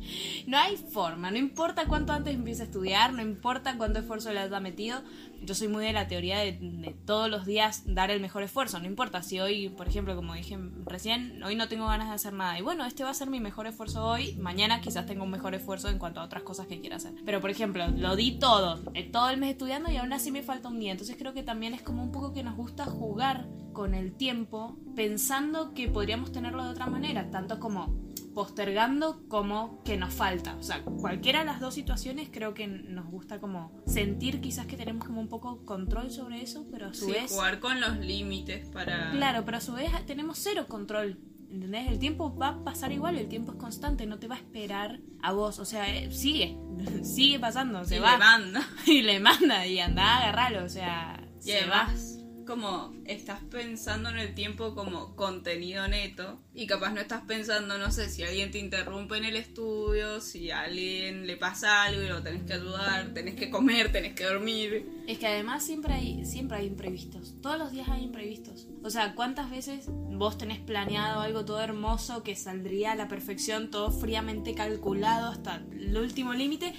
No 0.46 0.58
hay 0.58 0.76
forma, 0.76 1.32
no 1.32 1.38
importa 1.38 1.86
cuánto 1.88 2.12
antes 2.12 2.32
empiece 2.32 2.62
a 2.62 2.66
estudiar, 2.66 3.12
no 3.12 3.20
importa 3.20 3.76
cuánto 3.76 3.98
esfuerzo 3.98 4.32
le 4.32 4.38
haya 4.38 4.60
metido. 4.60 5.02
Yo 5.42 5.56
soy 5.56 5.66
muy 5.66 5.84
de 5.84 5.92
la 5.92 6.06
teoría 6.06 6.38
de, 6.38 6.96
todos 7.04 7.28
los 7.28 7.46
días 7.46 7.82
dar 7.84 8.12
el 8.12 8.20
mejor 8.20 8.44
esfuerzo. 8.44 8.78
No 8.78 8.86
importa 8.86 9.22
si 9.22 9.40
hoy, 9.40 9.68
por 9.70 9.88
ejemplo, 9.88 10.14
como 10.14 10.34
dije 10.34 10.56
recién, 10.84 11.42
hoy 11.42 11.56
no 11.56 11.66
tengo 11.66 11.86
ganas 11.88 12.08
de 12.08 12.14
hacer 12.14 12.32
nada. 12.32 12.56
Y 12.58 12.62
bueno, 12.62 12.84
este 12.84 13.02
va 13.02 13.10
a 13.10 13.14
ser 13.14 13.28
mi 13.28 13.40
mejor 13.40 13.66
esfuerzo 13.66 14.04
hoy. 14.04 14.36
Mañana 14.36 14.80
quizás 14.80 15.04
tenga 15.04 15.24
un 15.24 15.30
mejor 15.30 15.56
esfuerzo 15.56 15.88
en 15.88 15.98
cuanto 15.98 16.20
a 16.20 16.24
otras 16.24 16.44
cosas 16.44 16.68
que 16.68 16.80
quiera 16.80 16.96
hacer. 16.96 17.12
Pero, 17.24 17.40
por 17.40 17.50
ejemplo, 17.50 17.88
lo 17.88 18.14
di 18.14 18.38
todo, 18.38 18.80
eh, 18.94 19.02
todo 19.02 19.30
el 19.30 19.38
mes 19.38 19.50
estudiando 19.50 19.90
y 19.90 19.96
aún 19.96 20.12
así 20.12 20.30
me 20.30 20.42
falta 20.42 20.68
un 20.68 20.78
día. 20.78 20.92
Entonces 20.92 21.16
creo 21.18 21.34
que 21.34 21.42
también 21.42 21.74
es 21.74 21.82
como 21.82 22.04
un 22.04 22.12
poco 22.12 22.32
que 22.32 22.44
nos 22.44 22.56
gusta 22.56 22.84
jugar 22.84 23.48
con 23.72 23.94
el 23.94 24.14
tiempo 24.14 24.78
pensando 24.94 25.74
que 25.74 25.88
podríamos 25.88 26.30
tenerlo 26.30 26.64
de 26.64 26.70
otra 26.70 26.86
manera, 26.86 27.30
tanto 27.30 27.58
como 27.60 28.06
postergando 28.36 29.26
como 29.28 29.82
que 29.82 29.96
nos 29.96 30.12
falta. 30.12 30.56
O 30.56 30.62
sea, 30.62 30.82
cualquiera 30.84 31.38
de 31.38 31.46
las 31.46 31.58
dos 31.58 31.72
situaciones 31.72 32.28
creo 32.30 32.52
que 32.52 32.66
nos 32.66 33.06
gusta 33.06 33.40
como 33.40 33.72
sentir 33.86 34.42
quizás 34.42 34.66
que 34.66 34.76
tenemos 34.76 35.06
como 35.06 35.22
un 35.22 35.28
poco 35.28 35.64
control 35.64 36.10
sobre 36.10 36.42
eso, 36.42 36.66
pero 36.70 36.88
a 36.88 36.92
su 36.94 37.06
Sí, 37.06 37.12
vez... 37.12 37.32
jugar 37.32 37.60
con 37.60 37.80
los 37.80 37.96
límites 37.96 38.68
para... 38.68 39.10
Claro, 39.12 39.42
pero 39.46 39.56
a 39.56 39.60
su 39.62 39.72
vez 39.72 39.90
tenemos 40.06 40.38
cero 40.38 40.66
control. 40.68 41.18
¿Entendés? 41.50 41.88
El 41.88 41.98
tiempo 41.98 42.36
va 42.36 42.48
a 42.48 42.62
pasar 42.62 42.92
igual, 42.92 43.16
el 43.16 43.28
tiempo 43.28 43.52
es 43.52 43.58
constante, 43.58 44.04
no 44.04 44.18
te 44.18 44.28
va 44.28 44.34
a 44.34 44.38
esperar 44.38 45.00
a 45.22 45.32
vos. 45.32 45.58
O 45.58 45.64
sea, 45.64 45.88
eh, 45.96 46.12
sigue, 46.12 46.58
sigue 47.02 47.38
pasando, 47.40 47.86
se 47.86 47.96
y 47.96 48.00
va. 48.00 48.12
le 48.12 48.18
manda. 48.18 48.68
Y 48.86 49.00
le 49.00 49.18
manda 49.18 49.66
y 49.66 49.78
anda 49.80 50.02
a 50.04 50.18
agarrarlo, 50.18 50.62
o 50.62 50.68
sea, 50.68 51.26
Y 51.40 51.52
se 51.52 51.64
va. 51.66 51.84
además, 51.84 52.15
como 52.46 52.94
estás 53.04 53.40
pensando 53.50 54.08
en 54.08 54.18
el 54.18 54.34
tiempo 54.34 54.74
como 54.74 55.14
contenido 55.16 55.86
neto 55.88 56.38
y 56.54 56.66
capaz 56.66 56.92
no 56.92 57.00
estás 57.00 57.22
pensando, 57.22 57.76
no 57.76 57.90
sé, 57.90 58.08
si 58.08 58.22
alguien 58.22 58.50
te 58.50 58.58
interrumpe 58.58 59.18
en 59.18 59.24
el 59.24 59.36
estudio, 59.36 60.20
si 60.20 60.50
a 60.50 60.62
alguien 60.62 61.26
le 61.26 61.36
pasa 61.36 61.82
algo 61.82 62.02
y 62.02 62.08
lo 62.08 62.22
tenés 62.22 62.44
que 62.44 62.54
ayudar, 62.54 63.12
tenés 63.12 63.34
que 63.34 63.50
comer, 63.50 63.92
tenés 63.92 64.14
que 64.14 64.24
dormir. 64.24 64.88
Es 65.06 65.18
que 65.18 65.26
además 65.26 65.64
siempre 65.64 65.92
hay, 65.92 66.24
siempre 66.24 66.58
hay 66.58 66.66
imprevistos. 66.66 67.34
Todos 67.42 67.58
los 67.58 67.72
días 67.72 67.88
hay 67.88 68.02
imprevistos. 68.02 68.68
O 68.82 68.90
sea, 68.90 69.14
¿cuántas 69.14 69.50
veces 69.50 69.86
vos 69.88 70.38
tenés 70.38 70.60
planeado 70.60 71.20
algo 71.20 71.44
todo 71.44 71.60
hermoso 71.60 72.22
que 72.22 72.36
saldría 72.36 72.92
a 72.92 72.96
la 72.96 73.08
perfección, 73.08 73.70
todo 73.70 73.90
fríamente 73.90 74.54
calculado 74.54 75.28
hasta 75.28 75.62
el 75.72 75.96
último 75.96 76.32
límite? 76.32 76.72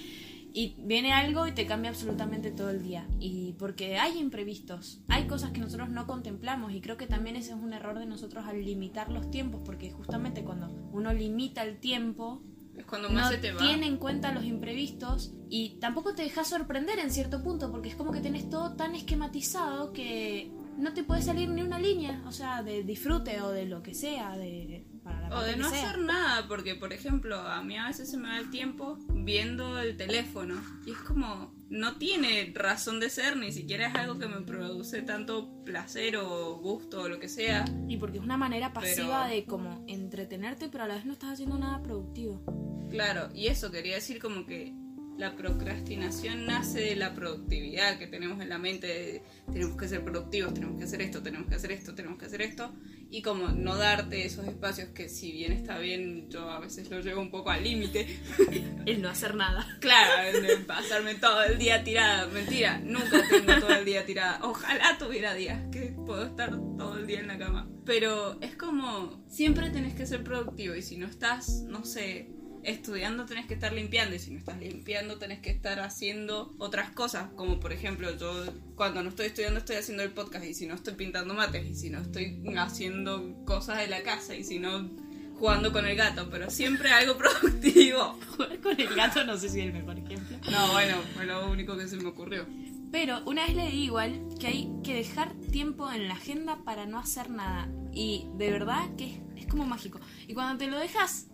Y 0.52 0.74
viene 0.78 1.12
algo 1.12 1.46
y 1.46 1.52
te 1.52 1.66
cambia 1.66 1.90
absolutamente 1.90 2.50
todo 2.50 2.70
el 2.70 2.82
día. 2.82 3.06
Y 3.20 3.52
porque 3.58 3.98
hay 3.98 4.18
imprevistos, 4.18 5.00
hay 5.08 5.26
cosas 5.26 5.50
que 5.50 5.60
nosotros 5.60 5.90
no 5.90 6.06
contemplamos 6.06 6.72
y 6.72 6.80
creo 6.80 6.96
que 6.96 7.06
también 7.06 7.36
ese 7.36 7.50
es 7.50 7.56
un 7.56 7.72
error 7.72 7.98
de 7.98 8.06
nosotros 8.06 8.44
al 8.46 8.64
limitar 8.64 9.10
los 9.10 9.30
tiempos, 9.30 9.60
porque 9.64 9.90
justamente 9.90 10.42
cuando 10.44 10.68
uno 10.92 11.12
limita 11.12 11.62
el 11.62 11.78
tiempo, 11.78 12.42
Es 12.76 12.86
cuando 12.86 13.10
más 13.10 13.24
no 13.26 13.30
se 13.30 13.38
te 13.38 13.52
va. 13.52 13.58
tiene 13.58 13.86
en 13.86 13.98
cuenta 13.98 14.32
los 14.32 14.44
imprevistos 14.44 15.32
y 15.50 15.78
tampoco 15.80 16.14
te 16.14 16.22
dejas 16.22 16.48
sorprender 16.48 16.98
en 16.98 17.10
cierto 17.10 17.42
punto 17.42 17.70
porque 17.70 17.88
es 17.90 17.94
como 17.96 18.12
que 18.12 18.20
tenés 18.20 18.48
todo 18.48 18.74
tan 18.74 18.94
esquematizado 18.94 19.92
que 19.92 20.50
no 20.78 20.92
te 20.94 21.02
puede 21.02 21.22
salir 21.22 21.48
ni 21.48 21.62
una 21.62 21.78
línea, 21.80 22.22
o 22.26 22.30
sea, 22.32 22.62
de 22.62 22.84
disfrute 22.84 23.40
o 23.42 23.50
de 23.50 23.66
lo 23.66 23.82
que 23.82 23.94
sea, 23.94 24.36
de 24.36 24.77
para 25.08 25.28
la 25.28 25.38
O 25.38 25.42
de 25.42 25.56
no 25.56 25.68
sea. 25.70 25.88
hacer 25.90 25.98
nada, 26.00 26.46
porque 26.48 26.74
por 26.74 26.92
ejemplo, 26.92 27.38
a 27.40 27.62
mí 27.62 27.76
a 27.76 27.86
veces 27.88 28.10
se 28.10 28.16
me 28.16 28.28
va 28.28 28.38
el 28.38 28.50
tiempo 28.50 28.98
viendo 29.12 29.78
el 29.78 29.96
teléfono. 29.96 30.54
Y 30.86 30.90
es 30.92 30.98
como, 30.98 31.52
no 31.70 31.96
tiene 31.96 32.52
razón 32.54 33.00
de 33.00 33.10
ser, 33.10 33.36
ni 33.36 33.52
siquiera 33.52 33.88
es 33.88 33.94
algo 33.94 34.18
que 34.18 34.26
me 34.28 34.40
produce 34.42 35.02
tanto 35.02 35.62
placer 35.64 36.16
o 36.16 36.56
gusto 36.58 37.02
o 37.02 37.08
lo 37.08 37.18
que 37.18 37.28
sea. 37.28 37.64
Y 37.88 37.96
porque 37.96 38.18
es 38.18 38.24
una 38.24 38.36
manera 38.36 38.72
pasiva 38.72 39.24
Pero- 39.24 39.34
de 39.34 39.44
como 39.44 39.84
entretenerte, 39.88 40.68
pero 40.68 40.84
a 40.84 40.86
la 40.88 40.94
vez 40.94 41.04
no 41.06 41.12
estás 41.14 41.32
haciendo 41.32 41.58
nada 41.58 41.82
productivo. 41.82 42.42
Claro, 42.90 43.28
y 43.34 43.48
eso 43.48 43.70
quería 43.70 43.96
decir 43.96 44.18
como 44.20 44.46
que 44.46 44.72
la 45.18 45.34
procrastinación 45.36 46.46
nace 46.46 46.80
de 46.80 46.96
la 46.96 47.12
productividad 47.14 47.98
que 47.98 48.06
tenemos 48.06 48.40
en 48.40 48.48
la 48.48 48.58
mente. 48.58 48.86
de, 48.86 49.22
tenemos 49.52 49.76
que 49.76 49.88
ser 49.88 50.04
productivos, 50.04 50.54
tenemos 50.54 50.78
que 50.78 50.84
hacer 50.84 51.02
esto, 51.02 51.22
tenemos 51.22 51.48
que 51.48 51.56
hacer 51.56 51.72
esto, 51.72 51.94
tenemos 51.94 52.18
que 52.18 52.26
hacer 52.26 52.40
esto. 52.42 52.72
Y 53.10 53.22
como 53.22 53.48
no 53.48 53.76
darte 53.76 54.26
esos 54.26 54.46
espacios 54.46 54.90
que 54.90 55.08
si 55.08 55.32
bien 55.32 55.52
está 55.52 55.78
bien, 55.78 56.28
yo 56.28 56.50
a 56.50 56.60
veces 56.60 56.90
lo 56.90 57.00
llevo 57.00 57.22
un 57.22 57.30
poco 57.30 57.50
al 57.50 57.64
límite. 57.64 58.20
El 58.86 59.00
no 59.00 59.08
hacer 59.08 59.34
nada. 59.34 59.66
Claro, 59.80 60.40
de 60.40 60.56
pasarme 60.58 61.14
todo 61.14 61.42
el 61.44 61.58
día 61.58 61.82
tirada. 61.84 62.26
Mentira, 62.26 62.80
nunca 62.84 63.22
tengo 63.28 63.60
todo 63.60 63.74
el 63.74 63.84
día 63.84 64.04
tirada. 64.04 64.40
Ojalá 64.42 64.98
tuviera 64.98 65.32
días 65.34 65.58
que 65.72 65.94
puedo 66.04 66.24
estar 66.24 66.50
todo 66.50 66.98
el 66.98 67.06
día 67.06 67.20
en 67.20 67.28
la 67.28 67.38
cama. 67.38 67.68
Pero 67.86 68.38
es 68.42 68.54
como, 68.56 69.24
siempre 69.28 69.70
tenés 69.70 69.94
que 69.94 70.06
ser 70.06 70.22
productivo 70.22 70.74
y 70.74 70.82
si 70.82 70.98
no 70.98 71.06
estás, 71.06 71.62
no 71.66 71.84
sé, 71.84 72.30
estudiando 72.64 73.26
tenés 73.26 73.46
que 73.46 73.54
estar 73.54 73.72
limpiando 73.72 74.14
y 74.14 74.18
si 74.18 74.30
no 74.30 74.38
estás 74.38 74.58
limpiando 74.58 75.18
tenés 75.18 75.40
que 75.40 75.50
estar 75.50 75.80
haciendo 75.80 76.54
otras 76.58 76.90
cosas. 76.90 77.30
Como 77.36 77.60
por 77.60 77.72
ejemplo, 77.72 78.16
yo 78.16 78.44
cuando 78.74 79.02
no 79.02 79.10
estoy 79.10 79.26
estudiando 79.26 79.58
estoy 79.58 79.76
haciendo 79.76 80.02
el 80.02 80.10
podcast 80.10 80.44
y 80.44 80.54
si 80.54 80.66
no 80.66 80.74
estoy 80.74 80.94
pintando 80.94 81.34
mates 81.34 81.66
y 81.66 81.74
si 81.74 81.90
no 81.90 82.00
estoy 82.00 82.42
haciendo 82.56 83.44
cosas 83.44 83.78
de 83.78 83.88
la 83.88 84.02
casa 84.02 84.34
y 84.34 84.44
si 84.44 84.58
no 84.58 84.90
jugando 85.38 85.72
con 85.72 85.86
el 85.86 85.96
gato, 85.96 86.28
pero 86.30 86.50
siempre 86.50 86.90
algo 86.90 87.16
productivo. 87.18 88.18
Jugar 88.36 88.60
con 88.60 88.80
el 88.80 88.94
gato 88.94 89.24
no 89.24 89.36
sé 89.36 89.48
si 89.48 89.60
es 89.60 89.66
el 89.66 89.72
mejor 89.72 89.98
ejemplo. 89.98 90.36
No, 90.50 90.72
bueno, 90.72 90.96
fue 91.14 91.26
lo 91.26 91.50
único 91.50 91.76
que 91.76 91.88
se 91.88 91.96
me 91.96 92.08
ocurrió. 92.08 92.46
Pero 92.90 93.22
una 93.26 93.46
vez 93.46 93.54
leí 93.54 93.84
igual 93.84 94.20
que 94.40 94.46
hay 94.46 94.70
que 94.82 94.94
dejar 94.94 95.34
tiempo 95.52 95.90
en 95.92 96.08
la 96.08 96.14
agenda 96.14 96.58
para 96.64 96.86
no 96.86 96.98
hacer 96.98 97.30
nada. 97.30 97.68
Y 97.92 98.26
de 98.36 98.50
verdad 98.50 98.88
que 98.96 99.12
es, 99.12 99.20
es 99.36 99.46
como 99.46 99.66
mágico. 99.66 100.00
Y 100.26 100.34
cuando 100.34 100.58
te 100.58 100.70
lo 100.70 100.78
dejas, 100.78 101.27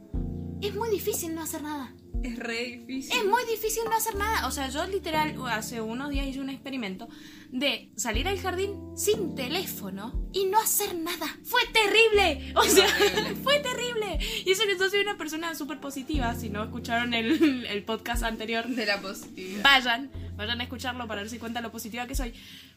es 0.66 0.74
muy 0.74 0.90
difícil 0.90 1.34
no 1.34 1.42
hacer 1.42 1.62
nada. 1.62 1.92
Es 2.22 2.38
re 2.38 2.82
difícil. 2.86 3.12
Es 3.18 3.24
muy 3.26 3.42
difícil 3.50 3.82
no 3.84 3.92
hacer 3.94 4.14
nada. 4.14 4.46
O 4.46 4.50
sea, 4.50 4.68
yo 4.70 4.86
literal 4.86 5.34
hace 5.50 5.80
unos 5.82 6.08
días 6.10 6.26
hice 6.26 6.40
un 6.40 6.48
experimento 6.48 7.06
de 7.50 7.90
salir 7.96 8.26
al 8.28 8.40
jardín 8.40 8.74
sin 8.96 9.34
teléfono 9.34 10.26
y 10.32 10.46
no 10.46 10.58
hacer 10.58 10.94
nada. 10.96 11.26
Fue 11.44 11.60
terrible. 11.72 12.52
O 12.56 12.64
sea, 12.64 12.86
fue 13.42 13.58
terrible. 13.60 14.18
Y 14.46 14.50
eso 14.52 14.62
que 14.64 14.78
yo 14.78 14.88
soy 14.88 15.00
una 15.00 15.18
persona 15.18 15.54
súper 15.54 15.80
positiva. 15.80 16.34
Si 16.34 16.48
no 16.48 16.64
escucharon 16.64 17.12
el, 17.12 17.66
el 17.66 17.82
podcast 17.84 18.22
anterior, 18.22 18.66
De 18.68 18.86
la 18.86 19.00
positividad. 19.02 19.62
vayan, 19.62 20.10
vayan 20.36 20.60
a 20.60 20.64
escucharlo 20.64 21.06
para 21.06 21.20
darse 21.22 21.38
cuenta 21.38 21.60
lo 21.60 21.70
positiva 21.70 22.06
que 22.06 22.14
soy. 22.14 22.32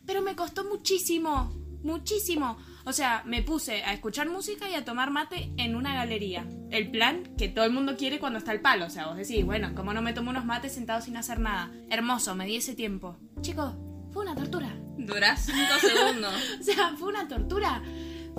Pero 0.05 0.21
me 0.21 0.35
costó 0.35 0.65
muchísimo, 0.65 1.53
muchísimo. 1.87 2.57
O 2.85 2.93
sea, 2.93 3.23
me 3.25 3.41
puse 3.41 3.83
a 3.83 3.93
escuchar 3.93 4.29
música 4.29 4.69
y 4.69 4.75
a 4.75 4.85
tomar 4.85 5.09
mate 5.09 5.51
en 5.57 5.75
una 5.75 5.95
galería. 5.95 6.45
El 6.69 6.91
plan 6.91 7.23
que 7.37 7.47
todo 7.47 7.65
el 7.65 7.71
mundo 7.71 7.95
quiere 7.97 8.19
cuando 8.19 8.37
está 8.37 8.51
el 8.51 8.61
palo. 8.61 8.85
O 8.85 8.89
sea, 8.89 9.07
vos 9.07 9.17
decís, 9.17 9.43
bueno, 9.43 9.73
¿cómo 9.73 9.93
no 9.93 10.01
me 10.01 10.13
tomo 10.13 10.29
unos 10.29 10.45
mates 10.45 10.73
sentados 10.73 11.05
sin 11.05 11.17
hacer 11.17 11.39
nada? 11.39 11.71
Hermoso, 11.89 12.35
me 12.35 12.45
di 12.45 12.57
ese 12.57 12.75
tiempo. 12.75 13.17
Chicos, 13.41 13.73
fue 14.11 14.23
una 14.23 14.35
tortura. 14.35 14.77
Durás 14.97 15.45
5 15.45 15.59
segundos. 15.79 16.33
O 16.59 16.63
sea, 16.63 16.93
fue 16.97 17.09
una 17.09 17.27
tortura. 17.27 17.81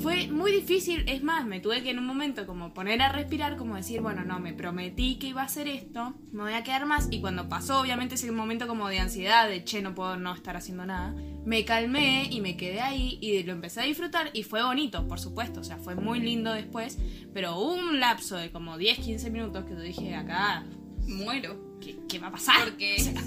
Fue 0.01 0.29
muy 0.29 0.53
difícil, 0.53 1.05
es 1.09 1.23
más, 1.23 1.47
me 1.47 1.61
tuve 1.61 1.83
que 1.83 1.91
en 1.91 1.99
un 1.99 2.07
momento 2.07 2.47
como 2.47 2.73
poner 2.73 3.03
a 3.03 3.11
respirar, 3.11 3.57
como 3.57 3.75
decir, 3.75 4.01
bueno, 4.01 4.25
no, 4.25 4.39
me 4.39 4.55
prometí 4.55 5.17
que 5.17 5.29
iba 5.29 5.43
a 5.43 5.47
hacer 5.47 5.67
esto, 5.67 6.15
me 6.33 6.43
voy 6.43 6.53
a 6.53 6.63
quedar 6.63 6.87
más, 6.87 7.09
y 7.11 7.21
cuando 7.21 7.49
pasó 7.49 7.81
obviamente 7.81 8.15
ese 8.15 8.31
momento 8.31 8.69
como 8.69 8.89
de 8.89 9.01
ansiedad, 9.01 9.49
de 9.49 9.65
che, 9.65 9.83
no 9.83 9.95
puedo 9.95 10.17
no 10.17 10.35
estar 10.35 10.57
haciendo 10.57 10.87
nada, 10.87 11.15
me 11.45 11.65
calmé 11.65 12.29
y 12.31 12.41
me 12.41 12.57
quedé 12.57 12.81
ahí 12.81 13.19
y 13.21 13.43
lo 13.43 13.53
empecé 13.53 13.81
a 13.81 13.85
disfrutar 13.85 14.31
y 14.33 14.45
fue 14.45 14.63
bonito, 14.63 15.09
por 15.09 15.19
supuesto, 15.19 15.61
o 15.61 15.65
sea, 15.65 15.79
fue 15.79 15.95
muy 15.95 16.21
lindo 16.21 16.53
después, 16.53 16.99
pero 17.35 17.57
hubo 17.57 17.75
un 17.75 17.99
lapso 17.99 18.37
de 18.37 18.51
como 18.51 18.79
10, 18.79 18.99
15 18.99 19.31
minutos 19.31 19.65
que 19.65 19.75
yo 19.75 19.81
dije, 19.81 20.15
acá, 20.15 20.65
Muero. 21.07 21.69
¿qué, 21.81 21.97
qué 22.09 22.19
va 22.19 22.29
a 22.29 22.33
pasar? 22.33 22.65
Porque 22.65 22.97
O 22.99 23.05
sea, 23.05 23.23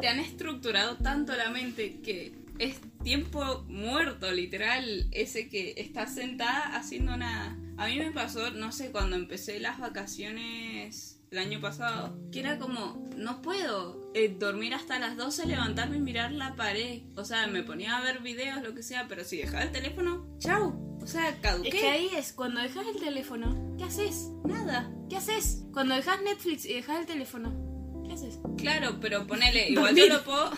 te 0.00 0.08
han 0.08 0.20
estructurado 0.20 0.96
tanto 0.96 1.34
la 1.36 1.50
mente 1.50 2.00
que 2.02 2.32
es 2.60 2.78
tiempo 3.02 3.64
muerto, 3.68 4.30
literal, 4.30 5.08
ese 5.12 5.48
que 5.48 5.74
estás 5.78 6.14
sentada 6.14 6.76
haciendo 6.76 7.16
nada. 7.16 7.56
A 7.78 7.86
mí 7.86 7.98
me 7.98 8.12
pasó, 8.12 8.50
no 8.50 8.70
sé, 8.70 8.90
cuando 8.92 9.16
empecé 9.16 9.58
las 9.60 9.78
vacaciones 9.78 11.18
el 11.30 11.38
año 11.38 11.60
pasado, 11.60 12.18
que 12.30 12.40
era 12.40 12.58
como, 12.58 13.08
no 13.16 13.40
puedo 13.40 14.12
eh, 14.14 14.36
dormir 14.38 14.74
hasta 14.74 14.98
las 14.98 15.16
12, 15.16 15.46
levantarme 15.46 15.96
y 15.96 16.00
mirar 16.00 16.32
la 16.32 16.54
pared. 16.54 17.00
O 17.16 17.24
sea, 17.24 17.46
me 17.46 17.62
ponía 17.62 17.96
a 17.96 18.02
ver 18.02 18.20
videos, 18.20 18.62
lo 18.62 18.74
que 18.74 18.82
sea, 18.82 19.08
pero 19.08 19.24
si 19.24 19.38
dejaba 19.38 19.62
el 19.62 19.72
teléfono, 19.72 20.26
chau. 20.38 20.98
O 21.02 21.06
sea, 21.06 21.40
caduqué. 21.40 21.68
es 21.68 21.74
que 21.74 21.88
ahí 21.88 22.10
es, 22.14 22.34
cuando 22.34 22.60
dejas 22.60 22.86
el 22.94 23.00
teléfono, 23.00 23.74
¿qué 23.78 23.84
haces? 23.84 24.28
Nada. 24.44 24.92
¿Qué 25.08 25.16
haces? 25.16 25.64
Cuando 25.72 25.94
dejas 25.94 26.20
Netflix 26.20 26.66
y 26.66 26.74
dejas 26.74 27.00
el 27.00 27.06
teléfono, 27.06 28.02
¿qué 28.04 28.12
haces? 28.12 28.38
Claro, 28.58 28.98
pero 29.00 29.26
ponele, 29.26 29.68
igual 29.70 29.96
yo 29.96 30.08
lo 30.08 30.22
puedo. 30.22 30.50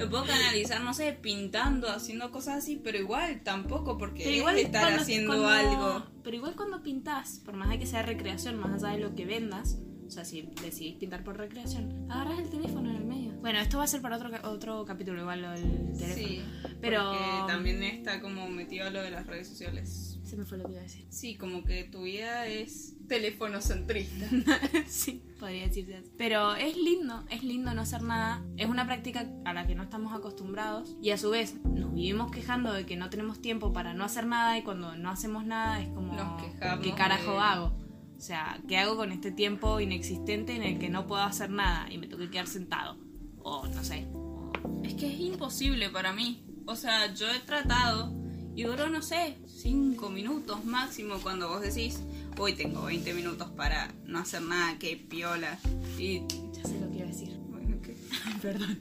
Lo 0.00 0.10
puedo 0.10 0.24
canalizar, 0.24 0.80
no 0.82 0.94
sé, 0.94 1.12
pintando, 1.12 1.88
haciendo 1.90 2.30
cosas 2.30 2.58
así, 2.58 2.80
pero 2.82 2.98
igual 2.98 3.42
tampoco, 3.44 3.96
porque 3.98 4.18
Pero 4.24 4.30
es 4.30 4.36
igual 4.38 4.58
estar 4.58 4.82
cuando- 4.82 5.02
haciendo 5.02 5.36
cuando- 5.36 5.48
algo. 5.48 6.06
Pero 6.24 6.36
igual 6.36 6.56
cuando 6.56 6.82
pintas, 6.82 7.40
por 7.44 7.54
más 7.54 7.68
de 7.70 7.78
que 7.78 7.86
sea 7.86 8.02
recreación, 8.02 8.58
más 8.58 8.82
allá 8.82 8.94
de 8.96 9.00
lo 9.02 9.14
que 9.14 9.24
vendas, 9.26 9.78
o 10.06 10.10
sea, 10.10 10.24
si 10.24 10.42
decidís 10.62 10.96
pintar 10.96 11.22
por 11.22 11.36
recreación, 11.36 12.10
agarras 12.10 12.40
el 12.40 12.50
teléfono 12.50 12.90
en 12.90 12.96
el 12.96 13.04
medio. 13.04 13.32
Bueno, 13.40 13.58
esto 13.60 13.78
va 13.78 13.84
a 13.84 13.86
ser 13.86 14.00
para 14.02 14.16
otro, 14.16 14.30
otro 14.50 14.84
capítulo, 14.84 15.20
igual 15.20 15.42
lo 15.42 15.50
del 15.52 15.92
teléfono. 15.96 16.14
Sí, 16.28 16.42
Pero- 16.80 17.12
porque 17.12 17.52
también 17.52 17.82
está 17.82 18.20
como 18.20 18.48
metido 18.48 18.86
a 18.86 18.90
lo 18.90 19.02
de 19.02 19.10
las 19.10 19.26
redes 19.26 19.48
sociales. 19.48 20.18
Se 20.30 20.36
me 20.36 20.44
fue 20.44 20.58
lo 20.58 20.64
que 20.66 20.70
iba 20.74 20.80
a 20.80 20.84
decir. 20.84 21.04
Sí, 21.10 21.34
como 21.34 21.64
que 21.64 21.82
tu 21.82 22.02
vida 22.04 22.46
es 22.46 22.94
teléfono 23.08 23.60
centrista. 23.60 24.28
sí, 24.86 25.24
podría 25.40 25.66
decirse 25.66 25.96
así. 25.96 26.12
Pero 26.16 26.54
es 26.54 26.76
lindo, 26.76 27.24
es 27.30 27.42
lindo 27.42 27.74
no 27.74 27.80
hacer 27.82 28.02
nada. 28.02 28.40
Es 28.56 28.68
una 28.68 28.86
práctica 28.86 29.26
a 29.44 29.52
la 29.52 29.66
que 29.66 29.74
no 29.74 29.82
estamos 29.82 30.12
acostumbrados. 30.14 30.94
Y 31.02 31.10
a 31.10 31.18
su 31.18 31.30
vez, 31.30 31.56
nos 31.64 31.92
vivimos 31.92 32.30
quejando 32.30 32.72
de 32.72 32.86
que 32.86 32.96
no 32.96 33.10
tenemos 33.10 33.42
tiempo 33.42 33.72
para 33.72 33.92
no 33.92 34.04
hacer 34.04 34.24
nada. 34.24 34.56
Y 34.56 34.62
cuando 34.62 34.94
no 34.94 35.10
hacemos 35.10 35.44
nada, 35.44 35.80
es 35.82 35.88
como. 35.88 36.12
¿Qué 36.80 36.94
carajo 36.94 37.32
de- 37.32 37.38
hago? 37.38 37.76
O 38.16 38.20
sea, 38.20 38.60
¿qué 38.68 38.78
hago 38.78 38.94
con 38.94 39.10
este 39.10 39.32
tiempo 39.32 39.80
inexistente 39.80 40.54
en 40.54 40.62
el 40.62 40.78
que 40.78 40.90
no 40.90 41.08
puedo 41.08 41.22
hacer 41.22 41.50
nada 41.50 41.90
y 41.90 41.98
me 41.98 42.06
tengo 42.06 42.22
que 42.22 42.30
quedar 42.30 42.46
sentado? 42.46 42.98
O 43.42 43.66
no 43.66 43.82
sé. 43.82 44.06
Es 44.84 44.94
que 44.94 45.12
es 45.12 45.18
imposible 45.18 45.88
para 45.90 46.12
mí. 46.12 46.44
O 46.66 46.76
sea, 46.76 47.12
yo 47.14 47.26
he 47.28 47.40
tratado 47.40 48.19
y 48.60 48.64
duró, 48.64 48.90
no 48.90 49.00
sé, 49.00 49.38
5 49.46 50.10
minutos 50.10 50.66
máximo 50.66 51.16
cuando 51.22 51.48
vos 51.48 51.62
decís, 51.62 51.98
hoy 52.36 52.52
tengo 52.52 52.82
20 52.82 53.14
minutos 53.14 53.48
para 53.56 53.90
no 54.04 54.18
hacer 54.18 54.42
nada, 54.42 54.78
que 54.78 54.98
piola. 54.98 55.58
Y 55.98 56.20
Ya 56.52 56.64
sé 56.64 56.78
lo 56.78 56.89
Perdón. 58.42 58.80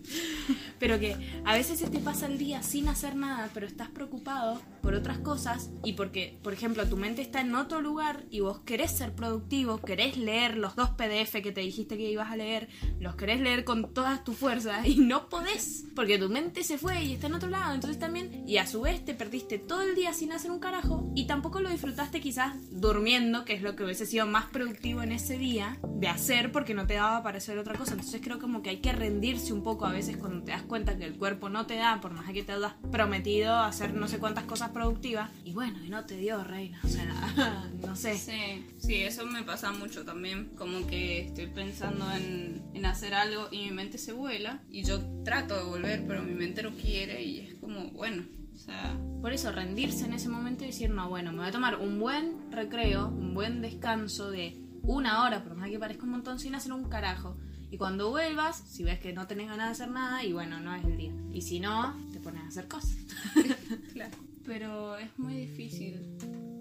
Pero 0.79 0.99
que 0.99 1.15
a 1.45 1.53
veces 1.53 1.79
se 1.79 1.89
te 1.89 1.99
pasa 1.99 2.27
el 2.27 2.37
día 2.37 2.63
sin 2.63 2.87
hacer 2.87 3.15
nada, 3.15 3.49
pero 3.53 3.67
estás 3.67 3.89
preocupado 3.89 4.61
por 4.81 4.93
otras 4.93 5.19
cosas 5.19 5.69
y 5.83 5.93
porque, 5.93 6.39
por 6.41 6.53
ejemplo, 6.53 6.87
tu 6.87 6.97
mente 6.97 7.21
está 7.21 7.41
en 7.41 7.53
otro 7.55 7.81
lugar 7.81 8.25
y 8.29 8.39
vos 8.39 8.59
querés 8.59 8.91
ser 8.91 9.13
productivo, 9.13 9.79
querés 9.81 10.17
leer 10.17 10.57
los 10.57 10.75
dos 10.75 10.91
PDF 10.91 11.41
que 11.43 11.51
te 11.51 11.61
dijiste 11.61 11.97
que 11.97 12.09
ibas 12.09 12.31
a 12.31 12.37
leer, 12.37 12.69
los 12.99 13.15
querés 13.15 13.41
leer 13.41 13.65
con 13.65 13.93
todas 13.93 14.23
tus 14.23 14.37
fuerzas 14.37 14.85
y 14.87 14.95
no 14.95 15.29
podés, 15.29 15.85
porque 15.95 16.17
tu 16.17 16.29
mente 16.29 16.63
se 16.63 16.77
fue 16.77 17.03
y 17.03 17.13
está 17.13 17.27
en 17.27 17.35
otro 17.35 17.49
lado, 17.49 17.73
entonces 17.73 17.99
también, 17.99 18.43
y 18.47 18.57
a 18.57 18.67
su 18.67 18.81
vez 18.81 19.03
te 19.03 19.13
perdiste 19.13 19.59
todo 19.59 19.81
el 19.81 19.95
día 19.95 20.13
sin 20.13 20.31
hacer 20.31 20.51
un 20.51 20.59
carajo 20.59 21.11
y 21.15 21.27
tampoco 21.27 21.59
lo 21.59 21.69
disfrutaste 21.69 22.21
quizás 22.21 22.55
durmiendo, 22.71 23.45
que 23.45 23.53
es 23.53 23.61
lo 23.61 23.75
que 23.75 23.83
hubiese 23.83 24.05
sido 24.05 24.25
más 24.25 24.45
productivo 24.45 25.01
en 25.01 25.11
ese 25.11 25.37
día 25.37 25.77
de 25.83 26.07
hacer 26.07 26.51
porque 26.51 26.73
no 26.73 26.87
te 26.87 26.95
daba 26.95 27.21
para 27.23 27.37
hacer 27.37 27.57
otra 27.57 27.75
cosa, 27.75 27.93
entonces 27.93 28.21
creo 28.23 28.39
como 28.39 28.61
que 28.61 28.69
hay 28.69 28.77
que 28.77 28.91
rendirse 29.29 29.53
un 29.53 29.61
poco 29.61 29.85
a 29.85 29.91
veces 29.91 30.17
cuando 30.17 30.43
te 30.43 30.51
das 30.51 30.63
cuenta 30.63 30.97
que 30.97 31.05
el 31.05 31.15
cuerpo 31.15 31.49
no 31.49 31.67
te 31.67 31.75
da, 31.75 32.01
por 32.01 32.11
más 32.11 32.31
que 32.31 32.41
te 32.41 32.51
hayas 32.51 32.73
prometido 32.91 33.55
hacer 33.55 33.93
no 33.93 34.07
sé 34.07 34.17
cuántas 34.17 34.45
cosas 34.45 34.69
productivas, 34.69 35.29
y 35.43 35.53
bueno, 35.53 35.83
y 35.83 35.89
no 35.89 36.05
te 36.05 36.17
dio, 36.17 36.43
reina, 36.43 36.79
o 36.83 36.87
sea, 36.87 37.69
no 37.85 37.95
sé. 37.95 38.17
Sí, 38.17 38.65
sí, 38.79 38.95
eso 38.95 39.25
me 39.25 39.43
pasa 39.43 39.71
mucho 39.71 40.03
también. 40.03 40.49
Como 40.57 40.87
que 40.87 41.27
estoy 41.27 41.47
pensando 41.47 42.11
en, 42.11 42.63
en 42.73 42.85
hacer 42.85 43.13
algo 43.13 43.49
y 43.51 43.65
mi 43.65 43.71
mente 43.71 43.97
se 43.99 44.13
vuela. 44.13 44.61
Y 44.69 44.83
yo 44.83 44.99
trato 45.23 45.55
de 45.55 45.63
volver, 45.63 46.05
pero 46.07 46.23
mi 46.23 46.33
mente 46.33 46.63
no 46.63 46.71
quiere. 46.71 47.21
Y 47.23 47.39
es 47.39 47.53
como, 47.55 47.91
bueno, 47.91 48.23
o 48.53 48.57
sea, 48.57 48.97
Por 49.21 49.31
eso, 49.31 49.51
rendirse 49.51 50.05
en 50.05 50.13
ese 50.13 50.27
momento 50.27 50.63
y 50.63 50.67
decir, 50.67 50.89
no, 50.89 51.07
bueno, 51.07 51.31
me 51.31 51.39
voy 51.39 51.47
a 51.47 51.51
tomar 51.51 51.75
un 51.75 51.99
buen 51.99 52.51
recreo, 52.51 53.07
un 53.09 53.33
buen 53.33 53.61
descanso 53.61 54.31
de 54.31 54.57
una 54.81 55.23
hora, 55.23 55.43
por 55.43 55.55
más 55.55 55.69
que 55.69 55.77
parezca 55.77 56.03
un 56.03 56.11
montón, 56.11 56.39
sin 56.39 56.55
hacer 56.55 56.73
un 56.73 56.89
carajo. 56.89 57.37
Y 57.71 57.77
cuando 57.77 58.09
vuelvas, 58.09 58.63
si 58.67 58.83
ves 58.83 58.99
que 58.99 59.13
no 59.13 59.27
tenés 59.27 59.47
ganas 59.47 59.67
de 59.67 59.83
hacer 59.83 59.93
nada, 59.93 60.23
y 60.23 60.33
bueno, 60.33 60.59
no 60.59 60.73
es 60.75 60.83
el 60.83 60.97
día. 60.97 61.13
Y 61.31 61.41
si 61.41 61.59
no, 61.59 61.95
te 62.11 62.19
pones 62.19 62.41
a 62.43 62.47
hacer 62.47 62.67
cosas. 62.67 62.97
claro. 63.93 64.17
Pero 64.45 64.97
es 64.97 65.17
muy 65.19 65.35
difícil. 65.35 65.99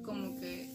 Como 0.04 0.38
que 0.38 0.68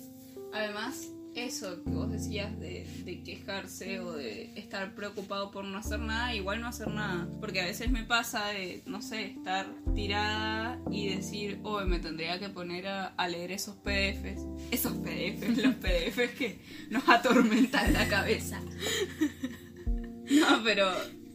Además, 0.54 1.10
eso 1.34 1.84
que 1.84 1.90
vos 1.90 2.12
decías 2.12 2.60
de, 2.60 2.86
de 3.06 3.24
quejarse 3.24 4.00
o 4.00 4.14
de 4.14 4.52
estar 4.56 4.94
preocupado 4.94 5.50
por 5.50 5.66
no 5.66 5.80
hacer 5.80 6.00
nada, 6.00 6.36
igual 6.36 6.62
no 6.62 6.68
hacer 6.68 6.90
nada. 6.90 7.28
Porque 7.40 7.62
a 7.62 7.66
veces 7.66 7.90
me 7.90 8.04
pasa 8.04 8.50
de, 8.50 8.84
no 8.86 9.02
sé, 9.02 9.32
estar 9.32 9.66
tirada 9.96 10.80
y 10.92 11.10
decir, 11.10 11.60
oh, 11.64 11.82
me 11.86 11.98
tendría 11.98 12.40
que 12.40 12.50
poner 12.50 12.88
a, 12.88 13.08
a 13.08 13.28
leer 13.28 13.52
esos 13.52 13.76
PDFs. 13.78 14.46
Esos 14.70 14.94
PDFs, 14.94 15.58
los 15.58 15.76
PDFs 15.76 16.38
que 16.38 16.60
nos 16.92 17.10
atormentan 17.10 17.94
la 17.94 18.08
cabeza. 18.08 18.62
No, 20.32 20.64
pero 20.64 20.90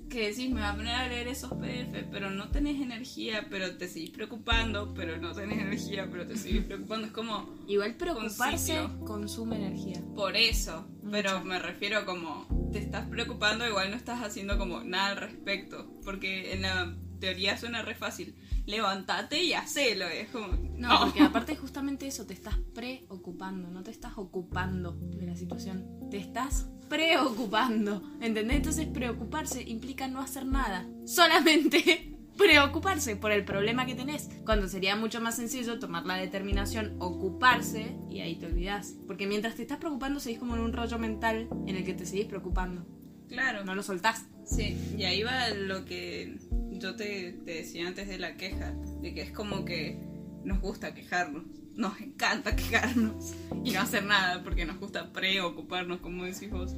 que 0.09 0.29
decís, 0.29 0.51
me 0.51 0.61
va 0.61 0.71
a 0.71 0.77
poner 0.77 0.95
a 0.95 1.09
leer 1.09 1.29
esos 1.29 1.53
PDF, 1.53 2.07
pero 2.11 2.31
no 2.31 2.49
tenés 2.51 2.81
energía, 2.81 3.47
pero 3.51 3.77
te 3.77 3.89
seguís 3.89 4.11
preocupando, 4.11 4.95
pero 4.95 5.19
no 5.19 5.33
tenés 5.33 5.61
energía, 5.61 6.09
pero 6.11 6.27
te 6.27 6.37
seguís 6.37 6.65
preocupando. 6.65 7.07
Es 7.07 7.13
como. 7.13 7.55
Igual 7.67 7.95
preocuparse 7.95 8.89
consume 9.05 9.57
energía. 9.57 10.03
Por 10.15 10.37
eso. 10.37 10.87
Pero 11.11 11.45
me 11.45 11.59
refiero 11.59 12.05
como. 12.07 12.47
Te 12.73 12.79
estás 12.79 13.07
preocupando, 13.09 13.67
igual 13.67 13.91
no 13.91 13.97
estás 13.97 14.23
haciendo 14.23 14.59
como 14.59 14.83
nada 14.83 15.09
al 15.11 15.17
respecto. 15.17 15.91
Porque 16.05 16.53
en 16.53 16.63
la 16.63 16.97
teoría 17.21 17.57
suena 17.59 17.83
re 17.83 17.95
fácil. 17.95 18.35
Levántate 18.67 19.43
y 19.43 19.53
hacelo. 19.53 20.07
Es 20.07 20.31
como. 20.31 20.49
No, 20.77 21.01
porque 21.01 21.21
aparte 21.21 21.57
justamente 21.57 22.07
eso, 22.07 22.27
te 22.27 22.35
estás 22.35 22.57
preocupando, 22.75 23.69
no 23.69 23.83
te 23.83 23.91
estás 23.91 24.13
ocupando 24.17 24.93
de 24.93 25.27
la 25.27 25.37
situación, 25.37 26.09
te 26.11 26.19
estás 26.19 26.69
preocupando, 26.89 28.03
¿entendés? 28.21 28.57
Entonces 28.57 28.87
preocuparse 28.87 29.63
implica 29.63 30.09
no 30.09 30.21
hacer 30.21 30.47
nada, 30.47 30.87
solamente 31.05 32.15
preocuparse 32.39 33.17
por 33.17 33.33
el 33.33 33.45
problema 33.45 33.85
que 33.87 33.95
tenés, 33.95 34.29
cuando 34.45 34.69
sería 34.69 34.95
mucho 34.97 35.21
más 35.21 35.37
sencillo 35.37 35.79
tomar 35.79 36.07
la 36.07 36.15
determinación, 36.17 36.95
ocuparse 37.01 37.97
y 38.09 38.21
ahí 38.21 38.37
te 38.37 38.47
olvidás, 38.47 38.95
porque 39.07 39.27
mientras 39.27 39.57
te 39.57 39.63
estás 39.63 39.79
preocupando 39.79 40.21
seguís 40.21 40.39
como 40.39 40.55
en 40.55 40.61
un 40.63 40.73
rollo 40.73 40.99
mental 40.99 41.49
en 41.67 41.77
el 41.77 41.85
que 41.85 41.95
te 41.95 42.07
seguís 42.07 42.27
preocupando, 42.27 42.87
Claro. 43.29 43.65
no 43.65 43.75
lo 43.75 43.83
soltás. 43.83 44.25
Sí, 44.47 44.77
y 44.97 45.03
ahí 45.05 45.23
va 45.23 45.51
lo 45.51 45.85
que 45.85 46.39
yo 46.71 46.97
te, 46.97 47.33
te 47.45 47.55
decía 47.55 47.87
antes 47.89 48.09
de 48.09 48.19
la 48.19 48.37
queja, 48.37 48.73
de 49.03 49.13
que 49.13 49.21
es 49.23 49.33
como 49.33 49.65
que 49.65 49.99
nos 50.45 50.61
gusta 50.61 50.95
quejarnos, 50.95 51.45
nos 51.79 52.01
encanta 52.01 52.57
quejarnos 52.57 53.35
y 53.65 53.71
no 53.71 53.81
hacer 53.81 54.05
nada 54.05 54.43
porque 54.43 54.67
nos 54.67 54.79
gusta 54.79 55.13
preocuparnos, 55.13 56.01
como 56.01 56.25
decís 56.25 56.51
vos. 56.51 56.75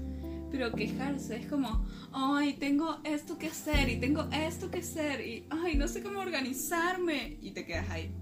Pero 0.53 0.73
quejarse 0.73 1.37
es 1.37 1.47
como, 1.47 1.87
ay, 2.13 2.55
tengo 2.55 3.01
esto 3.05 3.39
que 3.39 3.47
hacer 3.47 3.89
y 3.89 3.99
tengo 3.99 4.29
esto 4.31 4.71
que 4.71 4.81
hacer 4.81 5.27
y, 5.27 5.47
ay, 5.49 5.77
no 5.77 5.89
sé 5.89 6.03
cómo 6.03 6.21
organizarme. 6.21 7.39
Y 7.41 7.53
te 7.53 7.65
quedas 7.65 7.89
ahí, 7.89 8.13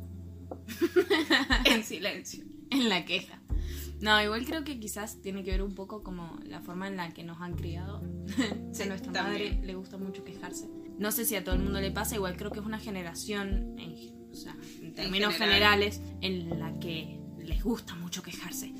en 1.65 1.83
silencio. 1.83 2.45
en 2.71 2.89
la 2.89 3.05
queja. 3.05 3.41
No, 4.01 4.23
igual 4.23 4.45
creo 4.45 4.63
que 4.65 4.79
quizás 4.79 5.21
tiene 5.23 5.43
que 5.43 5.51
ver 5.51 5.63
un 5.63 5.75
poco 5.75 6.03
como 6.03 6.39
la 6.45 6.61
forma 6.61 6.87
en 6.87 6.97
la 6.97 7.13
que 7.13 7.25
nos 7.25 7.41
han 7.41 7.55
criado. 7.55 8.03
Sí, 8.73 8.83
a 8.83 8.87
nuestra 8.87 9.13
también. 9.13 9.55
madre 9.55 9.67
le 9.67 9.75
gusta 9.75 9.97
mucho 9.97 10.23
quejarse. 10.25 10.69
No 10.99 11.11
sé 11.11 11.25
si 11.25 11.35
a 11.37 11.43
todo 11.43 11.55
el 11.55 11.63
mundo 11.63 11.81
le 11.81 11.91
pasa, 11.91 12.15
igual 12.17 12.37
creo 12.37 12.51
que 12.51 12.61
es 12.61 12.67
una 12.67 12.79
generación, 12.79 13.77
en, 13.79 13.95
o 14.31 14.35
sea, 14.35 14.57
en 14.83 14.95
términos 14.95 15.33
general. 15.35 15.81
generales, 15.81 16.03
en 16.21 16.59
la 16.61 16.79
que 16.79 17.19
les 17.39 17.63
gusta 17.65 17.95
mucho 17.97 18.23
quejarse. 18.23 18.73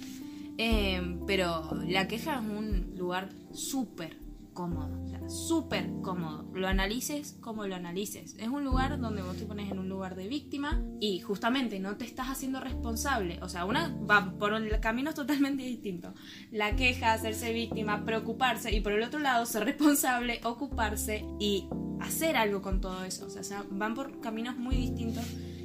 Eh, 0.59 1.19
pero 1.27 1.71
la 1.87 2.07
queja 2.09 2.35
es 2.41 2.43
un 2.43 2.95
lugar 2.97 3.31
súper 3.53 4.17
cómodo, 4.59 5.01
o 5.05 5.31
súper 5.31 5.89
cómodo. 6.03 6.51
Lo 6.53 6.67
analices 6.67 7.37
como 7.41 7.65
lo 7.69 7.77
analices. 7.77 8.35
Es 8.41 8.49
un 8.49 8.65
lugar 8.65 8.99
donde 8.99 9.23
vos 9.23 9.37
te 9.37 9.45
pones 9.47 9.71
en 9.71 9.79
un 9.79 9.89
lugar 9.89 10.17
de 10.17 10.27
víctima 10.27 10.83
y 11.01 11.21
justamente 11.21 11.79
no 11.79 11.97
te 11.97 12.05
estás 12.05 12.27
haciendo 12.27 12.59
responsable. 12.59 13.39
O 13.41 13.49
sea, 13.49 13.65
una 13.67 13.95
va 14.11 14.35
por 14.37 14.53
el 14.55 14.81
camino 14.81 15.15
totalmente 15.15 15.63
distinto. 15.63 16.13
La 16.51 16.75
queja, 16.75 17.13
hacerse 17.13 17.53
víctima, 17.53 18.05
preocuparse 18.05 18.75
y 18.75 18.81
por 18.81 18.93
el 18.93 19.03
otro 19.05 19.21
lado 19.21 19.47
ser 19.47 19.65
responsable, 19.65 20.41
ocuparse 20.43 21.25
y 21.39 21.69
hacer 22.01 22.37
algo 22.37 22.61
con 22.61 22.81
todo 22.81 23.05
eso. 23.05 23.27
O 23.27 23.31
sea, 23.31 23.45
se- 23.45 23.55
van 23.71 23.95
por 23.95 24.19
caminos 24.21 24.57
muy 24.57 24.75
distintos 24.75 25.25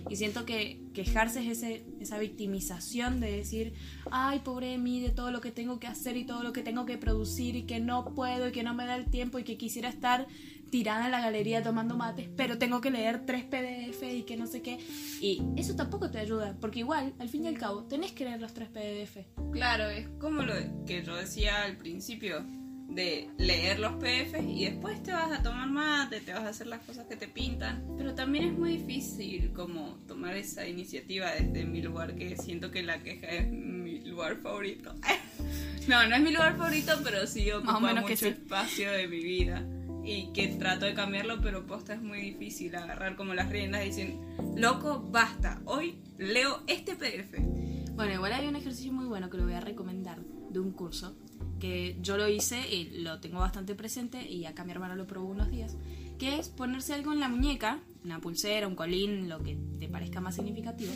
y 0.10 0.16
siento 0.16 0.46
que 0.46 0.82
quejarse 0.94 1.42
es 1.42 1.58
ese, 1.58 1.86
esa 2.00 2.18
victimización 2.20 3.20
de 3.20 3.32
decir, 3.32 3.74
ay, 4.12 4.40
pobre 4.40 4.68
de 4.68 4.78
mí, 4.78 5.02
de 5.02 5.10
todo 5.10 5.32
lo 5.32 5.42
que 5.42 5.52
tengo 5.52 5.80
que 5.80 5.88
hacer 5.88 6.18
y 6.18 6.26
todo 6.26 6.44
lo 6.44 6.54
que 6.54 6.62
tengo 6.62 6.86
que 6.86 6.98
producir 6.98 7.56
y 7.56 7.64
que 7.64 7.80
no 7.80 8.14
puedo 8.14 8.48
y 8.48 8.52
que 8.52 8.64
no 8.64 8.74
me 8.74 8.86
da 8.86 8.96
el 8.96 9.06
tiempo 9.06 9.40
y 9.40 9.44
que 9.44 9.58
quisiera 9.58 9.90
estar 9.90 10.28
tirada 10.70 11.06
en 11.06 11.12
la 11.12 11.22
galería 11.22 11.62
tomando 11.62 11.96
mates, 11.96 12.30
pero 12.36 12.58
tengo 12.58 12.82
que 12.82 12.90
leer 12.90 13.28
tres 13.28 13.44
PDF 13.44 14.02
y 14.12 14.24
que 14.24 14.36
no 14.38 14.48
sé 14.48 14.64
qué. 14.64 14.80
Y 15.22 15.44
eso 15.56 15.76
tampoco 15.76 16.10
te 16.10 16.18
ayuda, 16.18 16.58
porque 16.60 16.80
igual, 16.80 17.14
al 17.20 17.30
fin 17.30 17.46
y 17.46 17.48
al 17.48 17.60
cabo, 17.60 17.84
tenés 17.84 18.12
que 18.12 18.26
leer 18.26 18.42
los 18.42 18.56
tres 18.56 18.70
PDF. 18.70 19.18
Claro, 19.52 19.88
es 19.90 20.08
como 20.20 20.42
lo 20.42 20.56
que 20.88 21.04
yo 21.04 21.16
decía 21.16 21.64
al 21.64 21.78
principio, 21.78 22.44
de 22.90 23.30
leer 23.38 23.80
los 23.80 23.94
PDFs 23.94 24.44
y 24.48 24.66
después 24.66 25.02
te 25.02 25.12
vas 25.12 25.32
a 25.32 25.42
tomar 25.42 25.70
mate, 25.70 26.20
te 26.22 26.32
vas 26.34 26.44
a 26.44 26.50
hacer 26.50 26.68
las 26.68 26.82
cosas 26.82 27.08
que 27.08 27.16
te 27.16 27.28
pintan. 27.28 27.84
Pero 27.98 28.14
también 28.14 28.46
es 28.46 28.54
muy 28.54 28.78
difícil 28.78 29.52
como 29.54 29.98
tomar 30.08 30.36
esa 30.36 30.68
iniciativa 30.68 31.32
desde 31.32 31.66
mi 31.66 31.82
lugar, 31.82 32.16
que 32.16 32.38
siento 32.38 32.70
que 32.72 32.84
la 32.84 33.02
queja 33.02 33.28
es 33.28 33.50
mi 33.50 34.02
lugar 34.02 34.38
favorito. 34.38 34.94
No, 35.86 36.08
no 36.08 36.16
es 36.16 36.22
mi 36.22 36.32
lugar 36.32 36.56
favorito, 36.56 36.94
pero 37.04 37.28
sí 37.28 37.52
ocupa 37.52 37.74
Más 37.74 37.82
o 37.82 37.86
menos 37.86 38.04
mucho 38.04 38.08
que 38.08 38.16
sí. 38.16 38.28
espacio 38.28 38.90
de 38.90 39.10
mi 39.10 39.22
vida. 39.22 39.68
Y 40.06 40.32
que 40.32 40.48
trato 40.48 40.86
de 40.86 40.94
cambiarlo, 40.94 41.42
pero 41.42 41.66
posta 41.66 41.94
es 41.94 42.02
muy 42.02 42.22
difícil 42.22 42.74
agarrar 42.78 43.18
como 43.18 43.34
las 43.34 43.50
riendas 43.50 43.84
y 43.84 43.88
decir, 43.90 44.16
loco, 44.56 45.06
basta, 45.12 45.62
hoy 45.66 45.98
leo 46.18 46.64
este 46.68 46.96
PDF. 46.96 47.38
Bueno, 47.96 48.14
igual 48.14 48.32
hay 48.32 48.48
un 48.48 48.56
ejercicio 48.56 48.94
muy 48.94 49.06
bueno 49.08 49.30
que 49.30 49.36
lo 49.36 49.44
voy 49.44 49.56
a 49.56 49.60
recomendar 49.60 50.20
de 50.22 50.60
un 50.62 50.72
curso 50.72 51.18
que 51.60 51.98
yo 52.02 52.18
lo 52.18 52.28
hice 52.28 52.74
y 52.74 53.02
lo 53.02 53.20
tengo 53.20 53.40
bastante 53.40 53.76
presente 53.76 54.30
y 54.30 54.46
acá 54.46 54.64
mi 54.64 54.72
hermano 54.72 54.96
lo 54.96 55.08
probó 55.08 55.30
unos 55.30 55.50
días, 55.50 55.76
que 56.20 56.38
es 56.40 56.50
ponerse 56.50 56.94
algo 56.94 57.14
en 57.14 57.20
la 57.20 57.28
muñeca, 57.30 57.80
una 58.04 58.20
pulsera, 58.20 58.68
un 58.68 58.76
colín, 58.76 59.30
lo 59.30 59.42
que 59.44 59.58
te 59.80 59.88
parezca 59.88 60.20
más 60.22 60.36
significativo, 60.36 60.92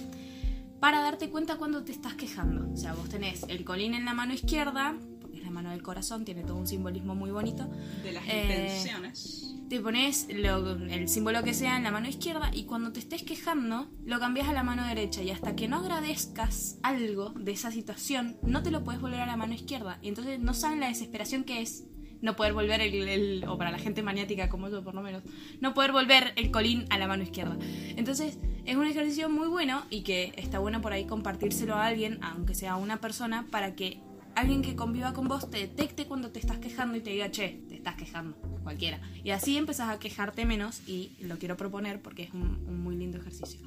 para 0.80 1.02
darte 1.02 1.30
cuenta 1.30 1.58
cuando 1.58 1.84
te 1.84 1.92
estás 1.92 2.14
quejando. 2.16 2.72
O 2.72 2.78
sea, 2.78 2.94
vos 2.94 3.10
tenés 3.10 3.44
el 3.48 3.64
colín 3.64 3.94
en 3.94 4.06
la 4.06 4.14
mano 4.14 4.34
izquierda, 4.34 4.96
porque 5.22 5.38
es 5.38 5.44
la 5.44 5.50
mano 5.52 5.72
del 5.72 5.82
corazón, 5.82 6.24
tiene 6.26 6.44
todo 6.44 6.58
un 6.58 6.68
simbolismo 6.68 7.16
muy 7.16 7.32
bonito. 7.32 7.68
De 8.04 8.12
las 8.12 8.24
Eh, 8.28 8.42
intenciones. 8.44 9.56
Te 9.70 9.82
pones 9.82 10.28
el 10.30 11.10
símbolo 11.10 11.44
que 11.44 11.54
sea 11.54 11.76
en 11.76 11.84
la 11.84 11.92
mano 11.92 12.08
izquierda 12.08 12.52
y 12.54 12.64
cuando 12.64 12.94
te 12.94 13.00
estés 13.00 13.24
quejando 13.24 13.90
lo 14.06 14.18
cambias 14.20 14.48
a 14.48 14.54
la 14.54 14.64
mano 14.64 14.86
derecha 14.88 15.22
y 15.24 15.30
hasta 15.30 15.58
que 15.58 15.68
no 15.68 15.78
agradezcas 15.78 16.78
algo 16.84 17.32
de 17.32 17.52
esa 17.52 17.70
situación 17.72 18.38
no 18.44 18.64
te 18.64 18.72
lo 18.72 18.86
puedes 18.86 19.02
volver 19.02 19.20
a 19.20 19.26
la 19.26 19.36
mano 19.36 19.54
izquierda. 19.54 20.00
Y 20.02 20.08
entonces 20.08 20.40
no 20.40 20.54
saben 20.54 20.80
la 20.80 20.88
desesperación 20.88 21.44
que 21.44 21.62
es 21.62 21.84
no 22.22 22.38
poder 22.38 22.54
volver 22.54 22.80
el, 22.80 23.08
el- 23.10 23.46
o 23.48 23.58
para 23.58 23.70
la 23.72 23.78
gente 23.78 24.02
maniática 24.04 24.48
como 24.48 24.70
yo 24.70 24.84
por 24.86 24.96
lo 24.96 25.02
menos 25.02 25.22
no 25.60 25.74
poder 25.74 25.92
volver 25.92 26.32
el 26.38 26.50
colín 26.50 26.86
a 26.90 26.98
la 26.98 27.08
mano 27.08 27.24
izquierda. 27.24 27.58
Entonces 27.98 28.40
es 28.66 28.76
un 28.78 28.88
ejercicio 28.88 29.30
muy 29.30 29.48
bueno 29.50 29.84
y 29.90 30.04
que 30.04 30.34
está 30.38 30.60
bueno 30.60 30.82
por 30.82 30.94
ahí 30.94 31.06
compartírselo 31.06 31.76
a 31.76 31.86
alguien 31.88 32.20
aunque 32.24 32.56
sea 32.56 32.72
a 32.74 32.78
una 32.78 33.02
persona 33.02 33.46
para 33.52 33.76
que 33.76 34.00
alguien 34.38 34.62
que 34.62 34.76
conviva 34.76 35.14
con 35.14 35.28
vos 35.28 35.50
te 35.50 35.58
detecte 35.58 36.06
cuando 36.06 36.32
te 36.32 36.40
estás 36.40 36.60
quejando 36.60 36.98
y 36.98 37.02
te 37.02 37.10
diga, 37.10 37.32
che, 37.32 37.64
te 37.68 37.76
estás 37.76 37.96
quejando, 37.96 38.38
cualquiera. 38.64 39.02
Y 39.24 39.32
así 39.32 39.58
empezás 39.58 39.90
a 39.90 40.00
quejarte 40.00 40.46
menos 40.46 40.88
y 40.88 41.12
lo 41.22 41.40
quiero 41.40 41.58
proponer 41.58 42.02
porque 42.02 42.24
es 42.24 42.34
un, 42.34 42.64
un 42.68 42.80
muy 42.80 42.96
lindo 42.96 43.18
ejercicio. 43.18 43.60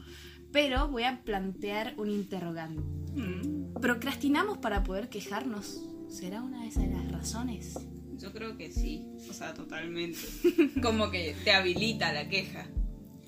Pero 0.52 0.88
voy 0.88 1.04
a 1.04 1.22
plantear 1.22 1.94
un 1.96 2.10
interrogante. 2.10 2.82
Mm, 3.14 3.80
¿Procrastinamos 3.80 4.58
para 4.58 4.84
poder 4.84 5.08
quejarnos? 5.08 5.82
¿Será 6.08 6.42
una 6.42 6.62
de 6.62 6.68
esas 6.68 6.88
las 6.88 7.10
razones? 7.10 7.74
yo 8.20 8.32
creo 8.32 8.56
que 8.56 8.70
sí, 8.70 9.06
o 9.28 9.32
sea, 9.32 9.54
totalmente. 9.54 10.18
Como 10.82 11.10
que 11.10 11.34
te 11.42 11.52
habilita 11.52 12.12
la 12.12 12.28
queja. 12.28 12.66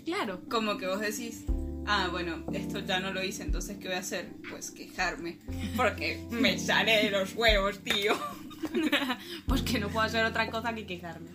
Claro. 0.05 0.43
Como 0.51 0.77
que 0.77 0.87
vos 0.87 1.01
decís, 1.01 1.45
ah, 1.87 2.09
bueno, 2.11 2.45
esto 2.53 2.81
ya 2.81 3.01
no 3.01 3.13
lo 3.13 3.23
hice, 3.23 3.43
entonces 3.43 3.79
¿qué 3.79 3.89
voy 3.89 3.97
a 3.97 4.01
hacer? 4.01 4.31
Pues 4.49 4.71
quejarme. 4.71 5.39
Porque 5.77 6.25
me 6.31 6.59
sale 6.59 7.05
de 7.05 7.11
los 7.11 7.35
huevos, 7.35 7.79
tío. 7.81 8.15
Pues 9.47 9.63
que 9.63 9.81
no 9.81 9.89
puedo 9.89 10.07
hacer 10.07 10.25
otra 10.25 10.49
cosa 10.49 10.73
que 10.73 10.87
quejarme. 10.87 11.31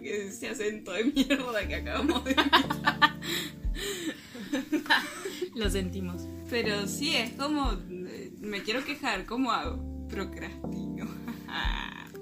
Ese 0.00 0.48
acento 0.48 0.92
de 0.92 1.04
mierda 1.04 1.66
que 1.66 1.74
acabamos 1.74 2.24
de 2.24 2.36
Lo 5.54 5.68
sentimos. 5.68 6.22
Pero 6.48 6.86
sí, 6.86 7.16
es 7.16 7.32
como, 7.32 7.72
eh, 7.72 8.32
me 8.40 8.62
quiero 8.62 8.84
quejar, 8.84 9.26
¿cómo 9.26 9.52
hago? 9.52 10.08
Procrastino. 10.08 11.06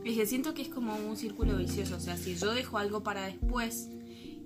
Que 0.05 0.25
siento 0.25 0.55
que 0.55 0.63
es 0.63 0.69
como 0.69 0.95
un 0.95 1.17
círculo 1.17 1.57
vicioso. 1.57 1.97
O 1.97 2.01
sea, 2.01 2.17
si 2.17 2.37
yo 2.37 2.55
dejo 2.55 2.79
algo 2.79 3.03
para 3.03 3.27
después 3.27 3.89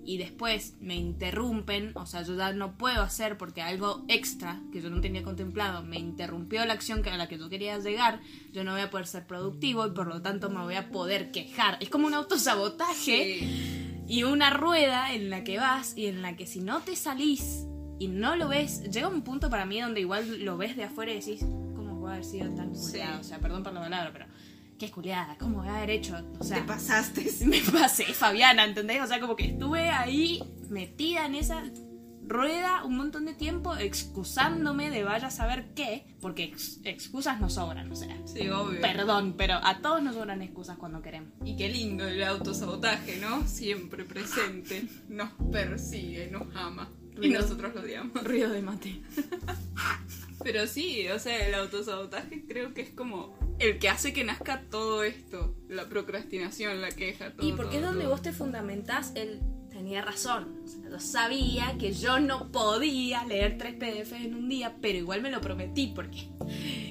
y 0.05 0.19
después 0.19 0.75
me 0.81 0.97
interrumpen, 0.97 1.93
o 1.95 2.07
sea, 2.07 2.23
yo 2.23 2.37
ya 2.37 2.53
no 2.53 2.77
puedo 2.77 3.03
hacer 3.03 3.37
porque 3.37 3.63
algo 3.63 4.05
extra 4.09 4.61
que 4.73 4.81
yo 4.81 4.91
no 4.91 5.01
tenía 5.01 5.23
contemplado 5.23 5.83
me 5.83 5.99
interrumpió 5.99 6.65
la 6.65 6.73
acción 6.73 7.03
que- 7.03 7.11
a 7.11 7.17
la 7.17 7.29
que 7.29 7.39
yo 7.39 7.49
quería 7.49 7.79
llegar, 7.79 8.21
yo 8.53 8.65
no 8.65 8.73
voy 8.73 8.81
a 8.81 8.91
poder 8.91 9.07
ser 9.07 9.27
productivo 9.27 9.87
y 9.87 9.91
por 9.93 10.07
lo 10.07 10.23
tanto 10.23 10.51
me 10.51 10.63
voy 10.63 10.75
a 10.75 10.91
poder 10.91 11.31
quejar. 11.31 11.77
Es 11.81 11.89
como 11.91 12.07
un 12.07 12.15
autosabotaje 12.15 13.39
Sí. 13.41 14.03
y 14.09 14.23
una 14.25 14.51
rueda 14.51 15.15
en 15.15 15.31
la 15.31 15.45
que 15.45 15.59
vas 15.59 15.97
y 15.97 16.07
en 16.07 16.23
la 16.23 16.37
que 16.37 16.47
si 16.47 16.61
no 16.61 16.81
te 16.81 16.97
salís 16.97 17.67
y 17.99 18.09
no 18.09 18.35
lo 18.37 18.49
ves, 18.49 18.83
llega 18.91 19.09
un 19.09 19.23
punto 19.23 19.51
para 19.51 19.67
mí 19.67 19.81
donde 19.81 20.01
igual 20.01 20.45
lo 20.45 20.57
ves 20.57 20.77
de 20.77 20.85
afuera 20.85 21.13
y 21.13 21.17
decís, 21.17 21.41
¿cómo 21.77 22.01
puede 22.01 22.15
haber 22.15 22.25
sido 22.25 22.51
tan 22.55 22.75
Sí. 22.75 22.99
O 23.21 23.23
sea, 23.23 23.39
perdón 23.39 23.63
por 23.63 23.73
la 23.75 23.81
palabra, 23.81 24.11
pero 24.13 24.27
qué 24.81 24.91
culiada, 24.91 25.37
¿cómo 25.39 25.59
voy 25.59 25.69
a 25.69 25.77
haber 25.77 25.91
hecho? 25.91 26.17
O 26.39 26.43
sea, 26.43 26.57
Te 26.57 26.63
pasaste. 26.65 27.31
me 27.45 27.61
pasé, 27.61 28.05
Fabiana, 28.07 28.65
¿entendés? 28.65 29.03
O 29.03 29.07
sea, 29.07 29.21
como 29.21 29.37
que 29.37 29.45
estuve 29.45 29.91
ahí 29.91 30.43
metida 30.71 31.27
en 31.27 31.35
esa 31.35 31.63
rueda 32.27 32.85
un 32.85 32.97
montón 32.97 33.27
de 33.27 33.35
tiempo 33.35 33.77
excusándome 33.77 34.89
de 34.91 35.03
vaya 35.03 35.27
a 35.27 35.31
saber 35.31 35.75
qué, 35.75 36.17
porque 36.21 36.45
ex- 36.45 36.81
excusas 36.85 37.41
nos 37.41 37.55
sobran, 37.55 37.91
o 37.93 37.97
sea. 37.97 38.17
Sí, 38.25 38.49
obvio. 38.49 38.81
Perdón, 38.81 39.35
pero 39.37 39.55
a 39.63 39.81
todos 39.83 40.03
nos 40.03 40.15
sobran 40.15 40.41
excusas 40.41 40.79
cuando 40.79 41.03
queremos. 41.03 41.31
Y 41.45 41.57
qué 41.57 41.69
lindo 41.69 42.09
el 42.09 42.23
autosabotaje, 42.23 43.19
¿no? 43.19 43.47
Siempre 43.47 44.05
presente. 44.05 44.85
Nos 45.09 45.31
persigue, 45.53 46.31
nos 46.31 46.55
ama. 46.57 46.91
Y 47.21 47.27
Ruido. 47.29 47.43
nosotros 47.43 47.75
lo 47.75 47.81
odiamos. 47.83 48.25
Ruido 48.25 48.51
de 48.51 48.63
mate. 48.63 49.01
Pero 50.43 50.67
sí, 50.67 51.07
o 51.09 51.19
sea, 51.19 51.47
el 51.47 51.55
autosabotaje 51.55 52.45
creo 52.49 52.73
que 52.73 52.81
es 52.81 52.91
como 52.91 53.39
el 53.59 53.79
que 53.79 53.91
hace 53.91 54.13
que 54.13 54.25
nazca 54.25 54.63
todo 54.71 55.03
esto. 55.03 55.55
La 55.69 55.89
procrastinación, 55.89 56.81
la 56.81 56.91
queja, 56.91 57.33
todo. 57.33 57.47
Y 57.47 57.53
porque 57.53 57.77
es 57.77 57.83
todo, 57.83 57.91
donde 57.93 58.05
todo. 58.05 58.13
vos 58.15 58.23
te 58.23 58.33
fundamentás 58.33 59.13
el 59.17 59.41
tenía 59.71 60.03
razón. 60.03 60.61
O 60.65 60.67
sea, 60.69 60.91
yo 60.91 61.01
sabía 61.01 61.77
que 61.79 61.93
yo 61.93 62.21
no 62.21 62.51
podía 62.53 63.25
leer 63.25 63.57
tres 63.57 63.75
PDFs 63.75 64.13
en 64.25 64.35
un 64.35 64.49
día, 64.49 64.77
pero 64.81 64.99
igual 64.99 65.23
me 65.23 65.31
lo 65.31 65.41
prometí 65.41 65.93
porque 65.95 66.29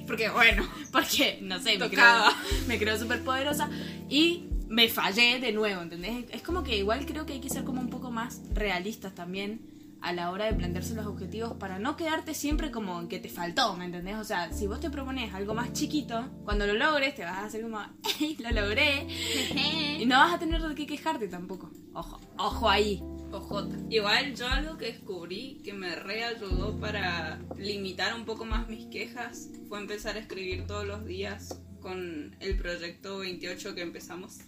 Porque 0.06 0.28
bueno, 0.30 0.68
porque 0.92 1.38
no 1.42 1.58
sé, 1.60 1.72
me 1.72 1.88
creo, 1.88 1.90
Tocaba. 1.90 2.34
me 2.66 2.78
creo 2.78 2.98
súper 2.98 3.22
poderosa 3.22 3.68
y 4.08 4.44
me 4.68 4.88
fallé 4.88 5.38
de 5.40 5.52
nuevo, 5.52 5.82
¿entendés? 5.82 6.24
Es 6.30 6.42
como 6.42 6.62
que 6.62 6.78
igual 6.78 7.04
creo 7.06 7.26
que 7.26 7.34
hay 7.34 7.40
que 7.40 7.50
ser 7.50 7.64
como 7.64 7.80
un 7.80 7.90
poco 7.90 8.10
más 8.10 8.40
realistas 8.54 9.14
también 9.14 9.60
a 10.02 10.12
la 10.12 10.30
hora 10.30 10.46
de 10.46 10.54
plantearse 10.54 10.94
los 10.94 11.06
objetivos 11.06 11.54
para 11.54 11.78
no 11.78 11.96
quedarte 11.96 12.34
siempre 12.34 12.70
como 12.70 13.00
en 13.00 13.08
que 13.08 13.18
te 13.18 13.28
faltó, 13.28 13.76
¿me 13.76 13.84
entendés? 13.84 14.16
O 14.16 14.24
sea, 14.24 14.52
si 14.52 14.66
vos 14.66 14.80
te 14.80 14.90
propones 14.90 15.34
algo 15.34 15.54
más 15.54 15.72
chiquito, 15.72 16.28
cuando 16.44 16.66
lo 16.66 16.74
logres 16.74 17.14
te 17.14 17.24
vas 17.24 17.38
a 17.38 17.44
hacer 17.46 17.62
como, 17.62 17.80
¡Ey, 18.20 18.36
lo 18.36 18.50
logré! 18.50 19.06
y 19.98 20.06
no 20.06 20.16
vas 20.16 20.34
a 20.34 20.38
tener 20.38 20.62
de 20.62 20.74
qué 20.74 20.86
quejarte 20.86 21.28
tampoco. 21.28 21.70
Ojo, 21.92 22.20
ojo 22.38 22.68
ahí. 22.68 23.02
ojota. 23.32 23.76
Igual 23.88 24.34
yo 24.34 24.48
algo 24.48 24.76
que 24.76 24.86
descubrí 24.86 25.60
que 25.64 25.72
me 25.72 25.94
reayudó 25.96 26.78
para 26.78 27.40
limitar 27.56 28.14
un 28.14 28.24
poco 28.24 28.44
más 28.44 28.68
mis 28.68 28.86
quejas 28.86 29.50
fue 29.68 29.78
empezar 29.78 30.16
a 30.16 30.20
escribir 30.20 30.66
todos 30.66 30.86
los 30.86 31.04
días 31.04 31.60
con 31.80 32.36
el 32.40 32.56
proyecto 32.58 33.18
28 33.18 33.74
que 33.74 33.82
empezamos. 33.82 34.38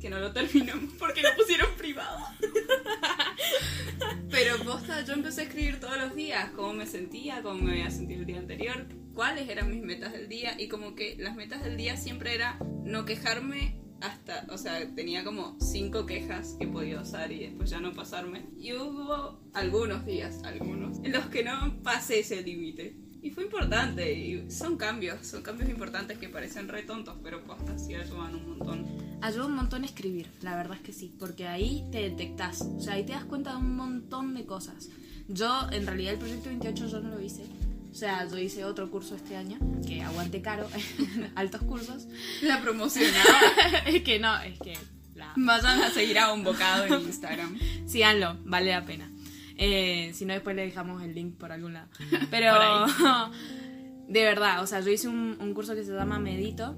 Que 0.00 0.08
no 0.08 0.18
lo 0.18 0.32
terminamos 0.32 0.94
porque 0.98 1.22
lo 1.22 1.28
pusieron 1.36 1.74
privado. 1.76 2.18
Pero 4.30 4.58
posta, 4.64 5.04
yo 5.04 5.12
empecé 5.12 5.42
a 5.42 5.44
escribir 5.44 5.80
todos 5.80 5.98
los 5.98 6.14
días 6.14 6.50
cómo 6.56 6.72
me 6.72 6.86
sentía, 6.86 7.42
cómo 7.42 7.62
me 7.62 7.72
había 7.72 7.90
sentido 7.90 8.20
el 8.20 8.26
día 8.26 8.38
anterior, 8.38 8.86
cuáles 9.14 9.48
eran 9.48 9.70
mis 9.70 9.82
metas 9.82 10.12
del 10.12 10.28
día 10.28 10.54
y 10.58 10.68
como 10.68 10.94
que 10.94 11.16
las 11.18 11.36
metas 11.36 11.62
del 11.62 11.76
día 11.76 11.96
siempre 11.96 12.34
era 12.34 12.58
no 12.84 13.04
quejarme 13.04 13.80
hasta, 14.00 14.46
o 14.48 14.56
sea, 14.56 14.94
tenía 14.94 15.24
como 15.24 15.58
cinco 15.60 16.06
quejas 16.06 16.56
que 16.58 16.66
podía 16.66 17.00
usar 17.00 17.30
y 17.32 17.40
después 17.40 17.70
ya 17.70 17.80
no 17.80 17.92
pasarme. 17.92 18.46
Y 18.58 18.72
hubo 18.72 19.40
algunos 19.52 20.06
días, 20.06 20.42
algunos, 20.44 20.98
en 21.04 21.12
los 21.12 21.26
que 21.26 21.44
no 21.44 21.82
pasé 21.82 22.20
ese 22.20 22.42
límite. 22.42 22.96
Y 23.22 23.30
fue 23.30 23.44
importante, 23.44 24.12
y 24.12 24.50
son 24.50 24.78
cambios, 24.78 25.26
son 25.26 25.42
cambios 25.42 25.68
importantes 25.68 26.16
que 26.16 26.30
parecen 26.30 26.68
re 26.68 26.84
tontos, 26.84 27.16
pero 27.22 27.44
posta 27.44 27.78
sí 27.78 27.94
ayudan 27.94 28.34
un 28.34 28.48
montón. 28.48 29.09
Ayuda 29.22 29.46
un 29.46 29.54
montón 29.54 29.84
escribir, 29.84 30.28
la 30.40 30.56
verdad 30.56 30.76
es 30.76 30.82
que 30.82 30.92
sí, 30.92 31.14
porque 31.18 31.46
ahí 31.46 31.84
te 31.92 31.98
detectas, 31.98 32.62
o 32.62 32.80
sea, 32.80 32.94
ahí 32.94 33.04
te 33.04 33.12
das 33.12 33.24
cuenta 33.24 33.50
de 33.52 33.58
un 33.58 33.76
montón 33.76 34.34
de 34.34 34.46
cosas. 34.46 34.88
Yo, 35.28 35.68
en 35.72 35.86
realidad, 35.86 36.14
el 36.14 36.18
proyecto 36.18 36.48
28 36.48 36.88
yo 36.88 37.00
no 37.00 37.10
lo 37.10 37.20
hice. 37.20 37.44
O 37.90 37.94
sea, 37.94 38.26
yo 38.28 38.38
hice 38.38 38.64
otro 38.64 38.90
curso 38.90 39.14
este 39.16 39.36
año, 39.36 39.58
que 39.86 40.00
aguante 40.02 40.40
caro, 40.42 40.68
altos 41.34 41.62
cursos. 41.62 42.06
La 42.42 42.62
promocionaba. 42.62 43.24
es 43.86 44.02
que 44.02 44.18
no, 44.18 44.40
es 44.40 44.58
que 44.58 44.74
la- 45.14 45.32
Vayan 45.36 45.82
a 45.82 45.90
seguir 45.90 46.18
a 46.18 46.32
un 46.32 46.42
bocado 46.42 46.84
en 46.86 47.02
Instagram. 47.02 47.58
síganlo, 47.86 48.38
vale 48.44 48.70
la 48.70 48.84
pena. 48.86 49.10
Eh, 49.56 50.12
si 50.14 50.24
no, 50.24 50.32
después 50.32 50.56
le 50.56 50.62
dejamos 50.62 51.02
el 51.02 51.14
link 51.14 51.34
por 51.36 51.52
algún 51.52 51.74
lado. 51.74 51.88
Pero, 52.30 52.54
de 54.08 54.22
verdad, 54.22 54.62
o 54.62 54.66
sea, 54.66 54.80
yo 54.80 54.90
hice 54.90 55.08
un, 55.08 55.36
un 55.38 55.52
curso 55.52 55.74
que 55.74 55.84
se 55.84 55.92
llama 55.92 56.18
Medito 56.18 56.76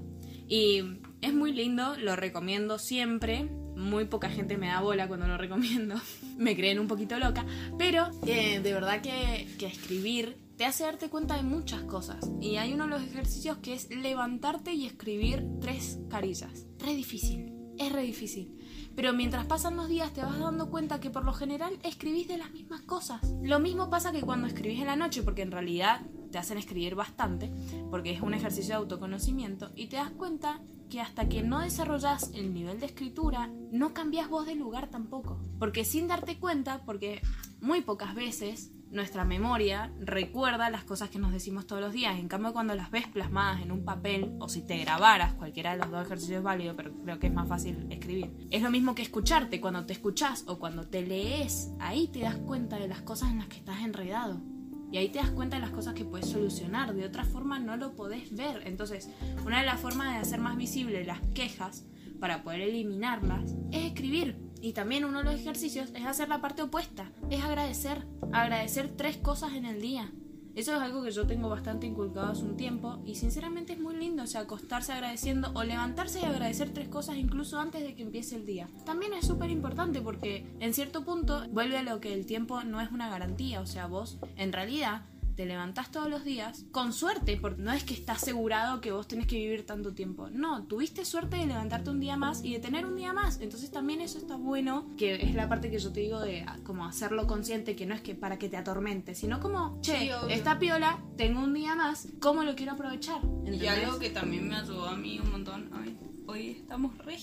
y 0.49 0.81
es 1.23 1.33
muy 1.33 1.53
lindo, 1.53 1.95
lo 1.97 2.15
recomiendo 2.17 2.77
siempre. 2.77 3.45
Muy 3.75 4.05
poca 4.05 4.29
gente 4.29 4.57
me 4.57 4.67
da 4.67 4.81
bola 4.81 5.07
cuando 5.07 5.25
lo 5.25 5.37
recomiendo. 5.37 5.95
me 6.37 6.55
creen 6.55 6.79
un 6.79 6.87
poquito 6.87 7.17
loca. 7.17 7.45
Pero 7.77 8.09
eh, 8.27 8.59
de 8.59 8.73
verdad 8.73 9.01
que, 9.01 9.47
que 9.57 9.65
escribir 9.65 10.37
te 10.57 10.65
hace 10.65 10.83
darte 10.83 11.09
cuenta 11.09 11.37
de 11.37 11.43
muchas 11.43 11.81
cosas. 11.83 12.29
Y 12.41 12.57
hay 12.57 12.73
uno 12.73 12.83
de 12.83 12.89
los 12.89 13.03
ejercicios 13.03 13.57
que 13.59 13.73
es 13.73 13.89
levantarte 13.89 14.73
y 14.73 14.85
escribir 14.85 15.45
tres 15.61 15.97
carillas. 16.09 16.67
Re 16.77 16.93
difícil. 16.93 17.53
Es 17.79 17.91
re 17.91 18.03
difícil. 18.03 18.59
Pero 18.93 19.13
mientras 19.13 19.45
pasan 19.45 19.77
los 19.77 19.87
días 19.87 20.13
te 20.13 20.21
vas 20.21 20.37
dando 20.37 20.69
cuenta 20.69 20.99
que 20.99 21.09
por 21.09 21.23
lo 21.23 21.33
general 21.33 21.79
escribís 21.83 22.27
de 22.27 22.37
las 22.37 22.51
mismas 22.51 22.81
cosas. 22.81 23.21
Lo 23.41 23.59
mismo 23.59 23.89
pasa 23.89 24.11
que 24.11 24.21
cuando 24.21 24.47
escribís 24.47 24.81
en 24.81 24.87
la 24.87 24.95
noche, 24.97 25.23
porque 25.23 25.41
en 25.41 25.51
realidad 25.51 26.01
te 26.31 26.37
hacen 26.37 26.57
escribir 26.57 26.95
bastante, 26.95 27.51
porque 27.89 28.11
es 28.11 28.21
un 28.21 28.33
ejercicio 28.33 28.73
de 28.73 28.79
autoconocimiento, 28.79 29.71
y 29.75 29.87
te 29.87 29.95
das 29.95 30.11
cuenta 30.11 30.61
que 30.93 31.01
hasta 31.01 31.27
que 31.27 31.41
no 31.41 31.59
desarrollas 31.59 32.29
el 32.35 32.53
nivel 32.53 32.79
de 32.79 32.85
escritura, 32.85 33.49
no 33.71 33.95
cambias 33.95 34.29
vos 34.29 34.45
de 34.45 34.53
lugar 34.53 34.91
tampoco. 34.91 35.39
Porque 35.57 35.85
sin 35.85 36.07
darte 36.07 36.37
cuenta, 36.37 36.83
porque 36.85 37.19
muy 37.61 37.81
pocas 37.81 38.13
veces 38.13 38.69
nuestra 38.91 39.25
memoria 39.25 39.91
recuerda 39.99 40.69
las 40.69 40.83
cosas 40.83 41.09
que 41.09 41.17
nos 41.17 41.31
decimos 41.31 41.65
todos 41.65 41.81
los 41.81 41.93
días. 41.93 42.19
En 42.19 42.27
cambio, 42.27 42.53
cuando 42.53 42.75
las 42.75 42.91
ves 42.91 43.07
plasmadas 43.07 43.63
en 43.63 43.71
un 43.71 43.83
papel, 43.83 44.35
o 44.39 44.47
si 44.47 44.61
te 44.61 44.77
grabaras, 44.77 45.33
cualquiera 45.33 45.71
de 45.71 45.79
los 45.79 45.89
dos 45.89 46.05
ejercicios 46.05 46.37
es 46.37 46.43
válido, 46.43 46.75
pero 46.75 46.93
creo 46.93 47.17
que 47.17 47.25
es 47.25 47.33
más 47.33 47.47
fácil 47.47 47.87
escribir. 47.89 48.31
Es 48.51 48.61
lo 48.61 48.69
mismo 48.69 48.93
que 48.93 49.01
escucharte. 49.01 49.59
Cuando 49.59 49.87
te 49.87 49.93
escuchás 49.93 50.45
o 50.47 50.59
cuando 50.59 50.87
te 50.87 51.01
lees, 51.01 51.71
ahí 51.79 52.07
te 52.09 52.19
das 52.19 52.37
cuenta 52.37 52.77
de 52.77 52.87
las 52.87 53.01
cosas 53.01 53.31
en 53.31 53.39
las 53.39 53.47
que 53.47 53.57
estás 53.57 53.81
enredado. 53.81 54.52
Y 54.93 54.97
ahí 54.97 55.09
te 55.09 55.17
das 55.17 55.31
cuenta 55.31 55.55
de 55.55 55.63
las 55.63 55.71
cosas 55.71 55.95
que 55.95 56.05
puedes 56.05 56.29
solucionar. 56.29 56.93
De 56.93 57.03
otra 57.03 57.25
forma 57.25 57.57
no 57.57 57.75
lo 57.77 57.95
podés 57.95 58.31
ver. 58.31 58.61
Entonces, 58.67 59.09
una 59.43 59.59
de 59.59 59.65
las 59.65 59.79
formas 59.79 60.13
de 60.13 60.19
hacer 60.19 60.39
más 60.39 60.55
visible 60.55 61.03
las 61.03 61.19
quejas 61.33 61.83
para 62.19 62.43
poder 62.43 62.61
eliminarlas 62.61 63.55
es 63.71 63.85
escribir. 63.85 64.37
Y 64.61 64.73
también 64.73 65.03
uno 65.03 65.17
de 65.17 65.23
los 65.23 65.33
ejercicios 65.33 65.89
es 65.95 66.05
hacer 66.05 66.29
la 66.29 66.41
parte 66.41 66.61
opuesta, 66.61 67.11
es 67.31 67.43
agradecer, 67.43 68.05
agradecer 68.31 68.87
tres 68.95 69.17
cosas 69.17 69.53
en 69.53 69.65
el 69.65 69.81
día. 69.81 70.13
Eso 70.55 70.75
es 70.75 70.81
algo 70.81 71.01
que 71.01 71.11
yo 71.11 71.25
tengo 71.25 71.49
bastante 71.49 71.87
inculcado 71.87 72.31
hace 72.31 72.43
un 72.43 72.55
tiempo 72.55 72.99
y 73.05 73.15
sinceramente 73.15 73.73
es 73.73 73.79
muy 73.79 73.95
lindo, 73.95 74.23
o 74.23 74.27
sea, 74.27 74.41
acostarse 74.41 74.93
agradeciendo 74.93 75.51
o 75.55 75.63
levantarse 75.63 76.21
y 76.21 76.25
agradecer 76.25 76.71
tres 76.71 76.89
cosas 76.89 77.17
incluso 77.17 77.59
antes 77.59 77.81
de 77.81 77.95
que 77.95 78.03
empiece 78.03 78.35
el 78.35 78.45
día. 78.45 78.69
También 78.85 79.13
es 79.13 79.25
súper 79.25 79.49
importante 79.49 79.99
porque 80.01 80.45
en 80.59 80.73
cierto 80.73 81.03
punto 81.03 81.43
vuelve 81.49 81.77
a 81.77 81.83
lo 81.83 81.99
que 81.99 82.13
el 82.13 82.27
tiempo 82.27 82.63
no 82.63 82.81
es 82.81 82.91
una 82.91 83.09
garantía, 83.09 83.61
o 83.61 83.65
sea, 83.65 83.87
vos 83.87 84.19
en 84.35 84.53
realidad 84.53 85.03
te 85.35 85.45
levantás 85.45 85.91
todos 85.91 86.09
los 86.09 86.23
días 86.23 86.65
con 86.71 86.93
suerte, 86.93 87.37
porque 87.37 87.61
no 87.61 87.71
es 87.71 87.83
que 87.83 87.93
está 87.93 88.13
asegurado 88.13 88.81
que 88.81 88.91
vos 88.91 89.07
tenés 89.07 89.27
que 89.27 89.35
vivir 89.37 89.65
tanto 89.65 89.93
tiempo. 89.93 90.29
No, 90.29 90.65
tuviste 90.65 91.05
suerte 91.05 91.37
de 91.37 91.45
levantarte 91.45 91.89
un 91.89 91.99
día 91.99 92.17
más 92.17 92.43
y 92.43 92.53
de 92.53 92.59
tener 92.59 92.85
un 92.85 92.95
día 92.95 93.13
más. 93.13 93.39
Entonces 93.41 93.71
también 93.71 94.01
eso 94.01 94.17
está 94.17 94.35
bueno, 94.35 94.87
que 94.97 95.15
es 95.15 95.35
la 95.35 95.49
parte 95.49 95.69
que 95.69 95.79
yo 95.79 95.91
te 95.91 96.01
digo 96.01 96.19
de 96.19 96.43
ah, 96.47 96.57
como 96.63 96.85
hacerlo 96.85 97.27
consciente, 97.27 97.75
que 97.75 97.85
no 97.85 97.95
es 97.95 98.01
que 98.01 98.15
para 98.15 98.37
que 98.37 98.49
te 98.49 98.57
atormente, 98.57 99.15
sino 99.15 99.39
como, 99.39 99.79
che, 99.81 99.93
Sí, 99.99 100.09
esta 100.29 100.59
piola, 100.59 101.03
tengo 101.17 101.41
un 101.41 101.53
día 101.53 101.75
más, 101.75 102.07
¿cómo 102.19 102.43
lo 102.43 102.55
quiero 102.55 102.73
aprovechar? 102.73 103.21
Y 103.45 103.65
algo 103.67 103.99
que 103.99 104.09
también 104.09 104.47
me 104.47 104.55
ayudó 104.55 104.87
a 104.87 104.97
mí 104.97 105.19
un 105.19 105.31
montón. 105.31 105.69
Ay, 105.73 105.97
hoy 106.33 106.49
estamos 106.49 106.97
re. 106.97 107.17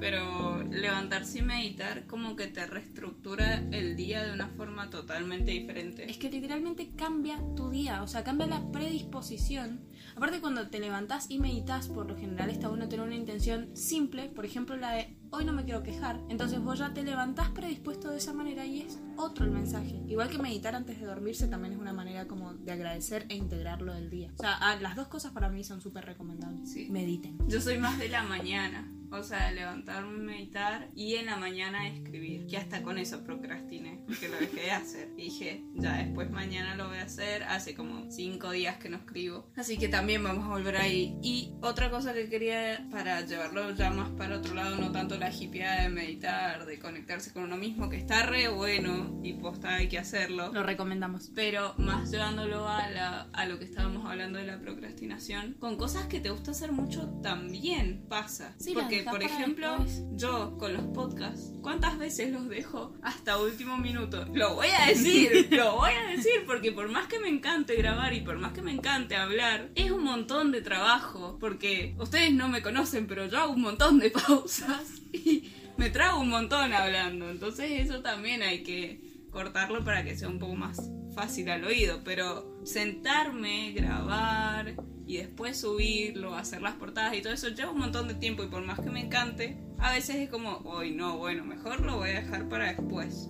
Pero 0.00 0.62
levantarse 0.64 1.38
y 1.38 1.42
meditar 1.42 2.06
como 2.06 2.34
que 2.34 2.48
te 2.48 2.66
reestructura 2.66 3.62
el 3.70 3.96
día 3.96 4.24
de 4.24 4.32
una 4.32 4.48
forma 4.48 4.90
totalmente 4.90 5.52
diferente. 5.52 6.10
Es 6.10 6.16
que 6.16 6.30
literalmente 6.30 6.90
cambia 6.96 7.40
tu 7.54 7.70
día, 7.70 8.02
o 8.02 8.08
sea, 8.08 8.24
cambia 8.24 8.48
la 8.48 8.72
predisposición. 8.72 9.80
Aparte 10.16 10.40
cuando 10.40 10.68
te 10.68 10.80
levantás 10.80 11.30
y 11.30 11.38
meditas, 11.38 11.88
por 11.88 12.08
lo 12.08 12.16
general 12.16 12.50
está 12.50 12.68
bueno 12.68 12.88
tener 12.88 13.06
una 13.06 13.14
intención 13.14 13.74
simple, 13.76 14.28
por 14.28 14.44
ejemplo 14.44 14.76
la 14.76 14.92
de 14.92 15.16
hoy 15.30 15.44
no 15.44 15.52
me 15.52 15.64
quiero 15.64 15.82
quejar. 15.82 16.20
Entonces 16.28 16.60
vos 16.60 16.78
ya 16.78 16.92
te 16.92 17.02
levantás 17.02 17.50
predispuesto 17.50 18.10
de 18.10 18.18
esa 18.18 18.32
manera 18.32 18.66
y 18.66 18.82
es 18.82 18.98
otro 19.16 19.44
el 19.44 19.50
mensaje. 19.50 20.00
Igual 20.06 20.28
que 20.28 20.38
meditar 20.38 20.74
antes 20.74 21.00
de 21.00 21.06
dormirse 21.06 21.48
también 21.48 21.74
es 21.74 21.80
una 21.80 21.92
manera 21.92 22.26
como 22.26 22.54
de 22.54 22.72
agradecer 22.72 23.26
e 23.28 23.36
integrarlo 23.36 23.94
del 23.94 24.10
día. 24.10 24.30
O 24.34 24.40
sea, 24.40 24.56
ah, 24.60 24.76
las 24.76 24.96
dos 24.96 25.08
cosas 25.08 25.32
para 25.32 25.48
mí 25.48 25.64
son 25.64 25.80
súper 25.80 26.04
recomendables. 26.04 26.70
Sí. 26.70 26.88
Mediten. 26.90 27.38
Yo 27.48 27.60
soy 27.60 27.78
más 27.78 27.98
de 27.98 28.08
la 28.08 28.22
mañana. 28.22 28.90
O 29.12 29.24
sea, 29.24 29.50
levantarme, 29.50 30.18
meditar 30.18 30.88
y 30.94 31.16
en 31.16 31.26
la 31.26 31.36
mañana 31.36 31.88
escribir. 31.88 32.46
Que 32.46 32.56
hasta 32.56 32.82
con 32.82 32.96
eso 32.96 33.24
procrastiné, 33.24 34.02
porque 34.06 34.28
lo 34.28 34.38
dejé 34.38 34.62
de 34.62 34.70
hacer. 34.70 35.08
Y 35.16 35.24
dije, 35.24 35.64
ya 35.74 35.96
después 35.96 36.30
mañana 36.30 36.76
lo 36.76 36.88
voy 36.88 36.98
a 36.98 37.04
hacer. 37.04 37.42
Hace 37.42 37.74
como 37.74 38.08
cinco 38.10 38.52
días 38.52 38.76
que 38.76 38.88
no 38.88 38.98
escribo. 38.98 39.50
Así 39.56 39.78
que 39.78 39.88
también 39.88 40.22
vamos 40.22 40.44
a 40.44 40.50
volver 40.50 40.76
ahí. 40.76 41.18
Y 41.22 41.54
otra 41.60 41.90
cosa 41.90 42.12
que 42.14 42.28
quería 42.28 42.86
para 42.92 43.20
llevarlo 43.22 43.74
ya 43.74 43.90
más 43.90 44.10
para 44.10 44.36
otro 44.36 44.54
lado, 44.54 44.76
no 44.76 44.92
tanto 44.92 45.18
la 45.20 45.30
hippieada 45.32 45.82
de 45.82 45.88
meditar, 45.90 46.66
de 46.66 46.78
conectarse 46.78 47.32
con 47.32 47.44
uno 47.44 47.56
mismo, 47.56 47.88
que 47.88 47.96
está 47.96 48.26
re 48.26 48.48
bueno 48.48 49.20
y 49.22 49.34
posta 49.34 49.74
hay 49.74 49.88
que 49.88 49.98
hacerlo. 49.98 50.50
Lo 50.52 50.62
recomendamos. 50.62 51.30
Pero 51.34 51.74
más 51.78 52.10
llevándolo 52.10 52.66
a, 52.68 52.88
la- 52.90 53.28
a 53.32 53.46
lo 53.46 53.58
que 53.58 53.66
estábamos 53.66 54.06
hablando 54.06 54.38
de 54.38 54.46
la 54.46 54.58
procrastinación, 54.60 55.54
con 55.60 55.76
cosas 55.76 56.06
que 56.06 56.20
te 56.20 56.30
gusta 56.30 56.50
hacer 56.52 56.72
mucho 56.72 57.08
también 57.22 58.04
pasa. 58.08 58.54
Sí, 58.58 58.72
Porque, 58.74 59.02
por 59.04 59.22
ejemplo, 59.22 59.70
después. 59.78 60.02
yo 60.16 60.56
con 60.58 60.72
los 60.72 60.84
podcasts, 60.86 61.52
¿cuántas 61.62 61.98
veces 61.98 62.32
los 62.32 62.48
dejo 62.48 62.94
hasta 63.02 63.38
último 63.38 63.76
minuto? 63.76 64.24
Lo 64.32 64.54
voy 64.54 64.68
a 64.68 64.86
decir, 64.86 65.48
lo 65.52 65.76
voy 65.76 65.92
a 65.92 66.10
decir, 66.10 66.44
porque 66.46 66.72
por 66.72 66.88
más 66.90 67.06
que 67.06 67.20
me 67.20 67.28
encante 67.28 67.76
grabar 67.76 68.14
y 68.14 68.20
por 68.22 68.38
más 68.38 68.52
que 68.52 68.62
me 68.62 68.72
encante 68.72 69.16
hablar, 69.16 69.70
es 69.74 69.90
un 69.90 70.02
montón 70.04 70.50
de 70.50 70.62
trabajo. 70.62 71.36
Porque 71.38 71.94
ustedes 71.98 72.32
no 72.32 72.48
me 72.48 72.62
conocen, 72.62 73.06
pero 73.06 73.26
yo 73.26 73.38
hago 73.38 73.52
un 73.52 73.60
montón 73.62 73.98
de 73.98 74.10
pausas 74.26 75.02
me 75.76 75.90
trago 75.90 76.20
un 76.20 76.28
montón 76.28 76.72
hablando. 76.72 77.30
Entonces 77.30 77.70
eso 77.72 78.00
también 78.00 78.42
hay 78.42 78.62
que 78.62 79.00
cortarlo 79.30 79.84
para 79.84 80.04
que 80.04 80.16
sea 80.16 80.28
un 80.28 80.38
poco 80.38 80.54
más 80.54 80.90
fácil 81.14 81.48
al 81.50 81.64
oído. 81.64 82.02
Pero 82.04 82.60
sentarme, 82.64 83.72
grabar 83.72 84.74
y 85.06 85.16
después 85.16 85.60
subirlo, 85.60 86.34
hacer 86.34 86.62
las 86.62 86.74
portadas 86.74 87.14
y 87.14 87.22
todo 87.22 87.32
eso 87.32 87.48
lleva 87.48 87.72
un 87.72 87.80
montón 87.80 88.06
de 88.06 88.14
tiempo 88.14 88.44
y 88.44 88.46
por 88.46 88.62
más 88.62 88.78
que 88.78 88.90
me 88.90 89.00
encante, 89.00 89.58
a 89.78 89.92
veces 89.92 90.16
es 90.16 90.28
como, 90.28 90.58
hoy 90.58 90.92
no, 90.92 91.18
bueno, 91.18 91.44
mejor 91.44 91.80
lo 91.80 91.96
voy 91.96 92.10
a 92.10 92.20
dejar 92.20 92.48
para 92.48 92.72
después. 92.72 93.28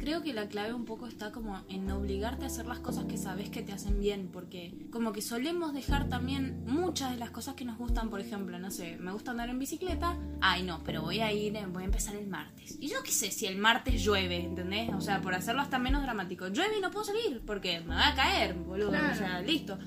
Creo 0.00 0.22
que 0.22 0.32
la 0.32 0.48
clave 0.48 0.72
un 0.72 0.86
poco 0.86 1.06
está 1.06 1.30
como 1.30 1.62
en 1.68 1.90
obligarte 1.90 2.44
a 2.44 2.46
hacer 2.46 2.64
las 2.66 2.78
cosas 2.80 3.04
que 3.04 3.18
sabes 3.18 3.50
que 3.50 3.62
te 3.62 3.72
hacen 3.72 4.00
bien, 4.00 4.30
porque 4.32 4.72
como 4.90 5.12
que 5.12 5.20
solemos 5.20 5.74
dejar 5.74 6.08
también 6.08 6.64
muchas 6.66 7.10
de 7.10 7.18
las 7.18 7.30
cosas 7.30 7.54
que 7.54 7.66
nos 7.66 7.76
gustan, 7.76 8.08
por 8.08 8.18
ejemplo, 8.20 8.58
no 8.58 8.70
sé, 8.70 8.96
me 8.98 9.12
gusta 9.12 9.32
andar 9.32 9.50
en 9.50 9.58
bicicleta, 9.58 10.16
ay 10.40 10.62
no, 10.62 10.82
pero 10.84 11.02
voy 11.02 11.20
a 11.20 11.30
ir, 11.32 11.54
eh, 11.54 11.66
voy 11.70 11.82
a 11.82 11.86
empezar 11.86 12.16
el 12.16 12.26
martes. 12.28 12.78
Y 12.80 12.88
yo 12.88 13.02
qué 13.04 13.10
sé, 13.12 13.30
si 13.30 13.44
el 13.46 13.58
martes 13.58 14.02
llueve, 14.02 14.42
¿entendés? 14.42 14.90
O 14.94 15.02
sea, 15.02 15.20
por 15.20 15.34
hacerlo 15.34 15.60
hasta 15.60 15.78
menos 15.78 16.02
dramático, 16.02 16.48
llueve 16.48 16.78
y 16.78 16.80
no 16.80 16.90
puedo 16.90 17.04
salir, 17.04 17.42
porque 17.44 17.80
me 17.80 17.94
va 17.94 18.08
a 18.08 18.14
caer, 18.14 18.54
boludo, 18.54 18.88
Claro. 18.90 19.12
o 19.12 19.14
sea, 19.14 19.42
listo. 19.42 19.78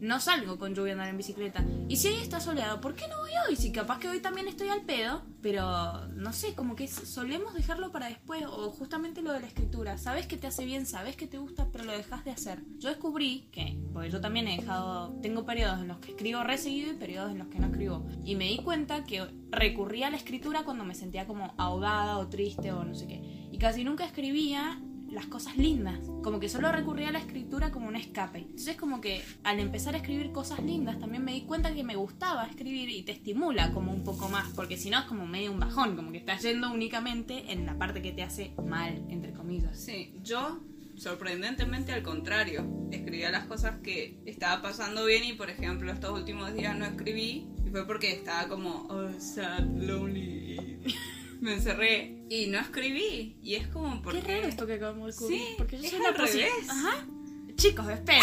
No 0.00 0.18
salgo 0.18 0.58
con 0.58 0.74
lluvia 0.74 0.92
a 0.92 0.94
andar 0.94 1.08
en 1.08 1.18
bicicleta. 1.18 1.62
Y 1.88 1.96
si 1.96 2.08
hoy 2.08 2.14
está 2.14 2.40
soleado, 2.40 2.80
¿por 2.80 2.94
qué 2.94 3.06
no 3.06 3.18
voy 3.18 3.30
hoy? 3.46 3.56
Si 3.56 3.70
capaz 3.70 3.98
que 3.98 4.08
hoy 4.08 4.20
también 4.20 4.48
estoy 4.48 4.68
al 4.68 4.82
pedo, 4.82 5.22
pero 5.42 6.06
no 6.08 6.32
sé, 6.32 6.54
como 6.54 6.74
que 6.74 6.88
solemos 6.88 7.52
dejarlo 7.52 7.92
para 7.92 8.08
después, 8.08 8.44
o 8.46 8.70
justamente 8.70 9.20
lo 9.20 9.32
de 9.32 9.40
la 9.40 9.46
escritura. 9.46 9.98
Sabes 9.98 10.26
que 10.26 10.38
te 10.38 10.46
hace 10.46 10.64
bien, 10.64 10.86
sabes 10.86 11.16
que 11.16 11.26
te 11.26 11.36
gusta, 11.36 11.68
pero 11.70 11.84
lo 11.84 11.92
dejas 11.92 12.24
de 12.24 12.30
hacer. 12.30 12.62
Yo 12.78 12.88
descubrí 12.88 13.48
que, 13.52 13.78
porque 13.92 14.10
yo 14.10 14.22
también 14.22 14.48
he 14.48 14.56
dejado, 14.56 15.12
tengo 15.20 15.44
periodos 15.44 15.80
en 15.80 15.88
los 15.88 15.98
que 15.98 16.12
escribo 16.12 16.42
re 16.44 16.56
seguido 16.56 16.92
y 16.92 16.96
periodos 16.96 17.32
en 17.32 17.38
los 17.38 17.48
que 17.48 17.58
no 17.58 17.66
escribo. 17.66 18.06
Y 18.24 18.36
me 18.36 18.46
di 18.46 18.58
cuenta 18.58 19.04
que 19.04 19.26
recurría 19.50 20.06
a 20.06 20.10
la 20.10 20.16
escritura 20.16 20.62
cuando 20.64 20.84
me 20.84 20.94
sentía 20.94 21.26
como 21.26 21.52
ahogada 21.58 22.16
o 22.16 22.28
triste 22.28 22.72
o 22.72 22.84
no 22.84 22.94
sé 22.94 23.06
qué. 23.06 23.48
Y 23.52 23.58
casi 23.58 23.84
nunca 23.84 24.06
escribía 24.06 24.80
las 25.12 25.26
cosas 25.26 25.56
lindas. 25.56 25.98
Como 26.22 26.40
que 26.40 26.48
solo 26.48 26.70
recurría 26.72 27.08
a 27.08 27.12
la 27.12 27.18
escritura 27.18 27.70
como 27.70 27.88
un 27.88 27.96
escape. 27.96 28.40
Entonces 28.40 28.76
como 28.76 29.00
que 29.00 29.22
al 29.44 29.60
empezar 29.60 29.94
a 29.94 29.98
escribir 29.98 30.32
cosas 30.32 30.62
lindas 30.62 30.98
también 30.98 31.24
me 31.24 31.32
di 31.32 31.42
cuenta 31.42 31.74
que 31.74 31.84
me 31.84 31.96
gustaba 31.96 32.46
escribir 32.46 32.88
y 32.90 33.02
te 33.02 33.12
estimula 33.12 33.72
como 33.72 33.92
un 33.92 34.04
poco 34.04 34.28
más. 34.28 34.48
Porque 34.54 34.76
si 34.76 34.90
no 34.90 34.98
es 34.98 35.04
como 35.04 35.26
medio 35.26 35.52
un 35.52 35.60
bajón, 35.60 35.96
como 35.96 36.12
que 36.12 36.18
estás 36.18 36.42
yendo 36.42 36.70
únicamente 36.72 37.52
en 37.52 37.66
la 37.66 37.76
parte 37.78 38.02
que 38.02 38.12
te 38.12 38.22
hace 38.22 38.52
mal, 38.64 39.04
entre 39.08 39.32
comillas. 39.32 39.78
Sí, 39.78 40.14
yo 40.22 40.60
sorprendentemente 41.00 41.92
al 41.92 42.02
contrario, 42.02 42.88
escribía 42.90 43.30
las 43.30 43.46
cosas 43.46 43.76
que 43.82 44.18
estaba 44.26 44.60
pasando 44.60 45.06
bien 45.06 45.24
y 45.24 45.32
por 45.32 45.48
ejemplo 45.48 45.90
estos 45.90 46.10
últimos 46.10 46.52
días 46.52 46.76
no 46.76 46.84
escribí 46.84 47.48
y 47.64 47.70
fue 47.70 47.86
porque 47.86 48.12
estaba 48.12 48.48
como 48.48 48.86
oh, 48.90 49.08
sad, 49.18 49.60
lonely 49.60 50.78
me 51.40 51.54
encerré 51.54 52.19
y 52.30 52.46
no 52.46 52.60
escribí 52.60 53.36
y 53.42 53.56
es 53.56 53.66
como 53.66 54.00
porque 54.00 54.20
Qué 54.20 54.34
raro 54.34 54.46
esto 54.46 54.66
que 54.66 54.74
acabamos 54.74 55.00
de 55.00 55.06
descubrir. 55.08 55.40
Sí, 55.40 55.54
porque 55.58 55.76
yo 55.78 55.84
es 55.84 55.90
soy 55.90 56.04
al 56.06 56.14
revés. 56.14 56.50
Ajá. 56.68 57.06
Chicos, 57.56 57.88
esperen. 57.90 58.22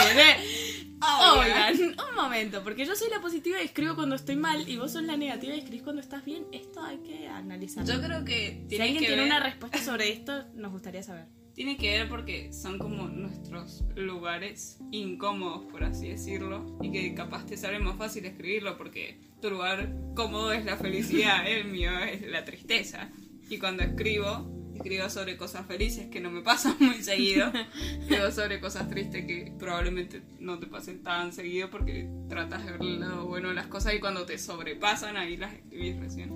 Oigan. 1.37 1.75
Un 1.75 2.15
momento, 2.15 2.63
porque 2.63 2.85
yo 2.85 2.95
soy 2.95 3.09
la 3.09 3.19
positiva 3.19 3.61
y 3.61 3.65
escribo 3.65 3.95
cuando 3.95 4.15
estoy 4.15 4.37
mal 4.37 4.67
y 4.67 4.77
vos 4.77 4.93
sos 4.93 5.03
la 5.03 5.17
negativa 5.17 5.53
y 5.53 5.59
escribís 5.59 5.83
cuando 5.83 6.01
estás 6.01 6.23
bien. 6.23 6.45
Esto 6.53 6.81
hay 6.81 6.99
que 6.99 7.27
analizarlo. 7.27 7.93
Yo 7.93 8.01
creo 8.01 8.23
que 8.23 8.61
Si 8.61 8.67
tiene 8.69 8.85
alguien 8.85 9.03
que 9.03 9.07
tiene 9.07 9.23
ver, 9.23 9.31
una 9.31 9.39
respuesta 9.41 9.77
sobre 9.79 10.09
esto, 10.09 10.45
nos 10.55 10.71
gustaría 10.71 11.03
saber. 11.03 11.25
tiene 11.53 11.75
que 11.75 11.89
ver 11.89 12.07
porque 12.07 12.53
son 12.53 12.79
como 12.79 13.09
nuestros 13.09 13.83
lugares 13.95 14.77
incómodos, 14.91 15.65
por 15.65 15.83
así 15.83 16.07
decirlo, 16.07 16.77
y 16.81 16.91
que 16.91 17.13
capaz 17.13 17.45
te 17.45 17.57
sale 17.57 17.79
más 17.79 17.97
fácil 17.97 18.25
escribirlo 18.25 18.77
porque 18.77 19.19
tu 19.41 19.49
lugar 19.49 19.93
cómodo 20.15 20.53
es 20.53 20.63
la 20.63 20.77
felicidad, 20.77 21.45
el 21.51 21.65
mío 21.65 21.91
es 21.99 22.21
la 22.21 22.45
tristeza. 22.45 23.11
Y 23.49 23.59
cuando 23.59 23.83
escribo, 23.83 24.45
escribo 24.75 25.09
sobre 25.09 25.37
cosas 25.37 25.65
felices 25.65 26.07
que 26.09 26.19
no 26.19 26.29
me 26.31 26.41
pasan 26.41 26.75
muy 26.79 27.01
seguido, 27.01 27.51
escribo 28.01 28.31
sobre 28.31 28.59
cosas 28.59 28.89
tristes 28.89 29.25
que 29.25 29.53
probablemente 29.57 30.21
no 30.39 30.59
te 30.59 30.67
pasen 30.67 31.01
tan 31.03 31.31
seguido 31.33 31.69
porque 31.69 32.09
tratas 32.29 32.65
de 32.65 32.71
ver 32.73 32.81
el 32.81 32.99
lado 32.99 33.25
bueno 33.25 33.49
de 33.49 33.55
las 33.55 33.67
cosas 33.67 33.93
y 33.95 33.99
cuando 33.99 34.25
te 34.25 34.37
sobrepasan 34.37 35.17
ahí 35.17 35.37
las 35.37 35.53
escribís 35.53 35.97
recién. 35.99 36.29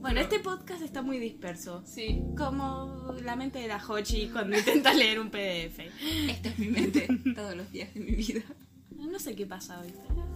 Bueno, 0.00 0.20
este 0.20 0.38
podcast 0.38 0.82
está 0.82 1.02
muy 1.02 1.18
disperso. 1.18 1.82
Sí, 1.84 2.22
Como 2.38 3.12
la 3.24 3.34
mente 3.34 3.58
de 3.58 3.66
la 3.66 3.84
Hochi 3.84 4.28
cuando 4.28 4.56
intenta 4.56 4.94
leer 4.94 5.18
un 5.18 5.30
PDF. 5.30 5.80
esta 6.28 6.48
es 6.50 6.58
mi 6.60 6.68
mente 6.68 7.08
todos 7.34 7.56
los 7.56 7.72
días 7.72 7.92
de 7.92 8.00
mi 8.00 8.12
vida. 8.12 8.42
No 8.90 9.18
sé 9.18 9.34
qué 9.34 9.46
pasa 9.46 9.80
hoy, 9.80 9.92
pero 10.06 10.26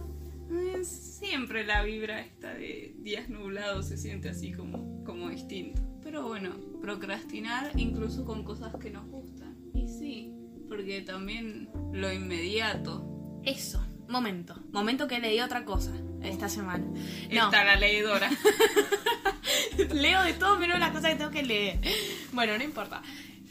Eh, 0.51 0.83
Siempre 0.83 1.63
la 1.65 1.83
vibra 1.83 2.19
esta 2.19 2.53
de 2.53 2.95
días 2.99 3.29
nublados 3.29 3.87
se 3.87 3.97
siente 3.97 4.27
así 4.27 4.51
como, 4.51 4.90
como 5.05 5.29
distinto. 5.29 5.81
Pero 6.03 6.27
bueno, 6.27 6.51
procrastinar 6.81 7.71
incluso 7.75 8.25
con 8.25 8.43
cosas 8.43 8.73
que 8.75 8.89
nos 8.89 9.07
gustan. 9.07 9.55
Y 9.73 9.87
sí, 9.87 10.33
porque 10.67 11.01
también 11.01 11.69
lo 11.93 12.11
inmediato. 12.11 13.39
Eso, 13.43 13.85
momento. 14.07 14.55
Momento 14.71 15.07
que 15.07 15.19
leí 15.19 15.39
otra 15.39 15.65
cosa 15.65 15.91
esta 16.21 16.49
semana. 16.49 16.85
No, 17.31 17.45
Está 17.45 17.63
la 17.63 17.75
leedora. 17.75 18.29
leo 19.93 20.23
de 20.23 20.33
todo 20.33 20.57
menos 20.57 20.79
las 20.79 20.91
cosas 20.91 21.11
que 21.11 21.17
tengo 21.17 21.31
que 21.31 21.43
leer. 21.43 21.79
Bueno, 22.33 22.57
no 22.57 22.63
importa. 22.63 23.01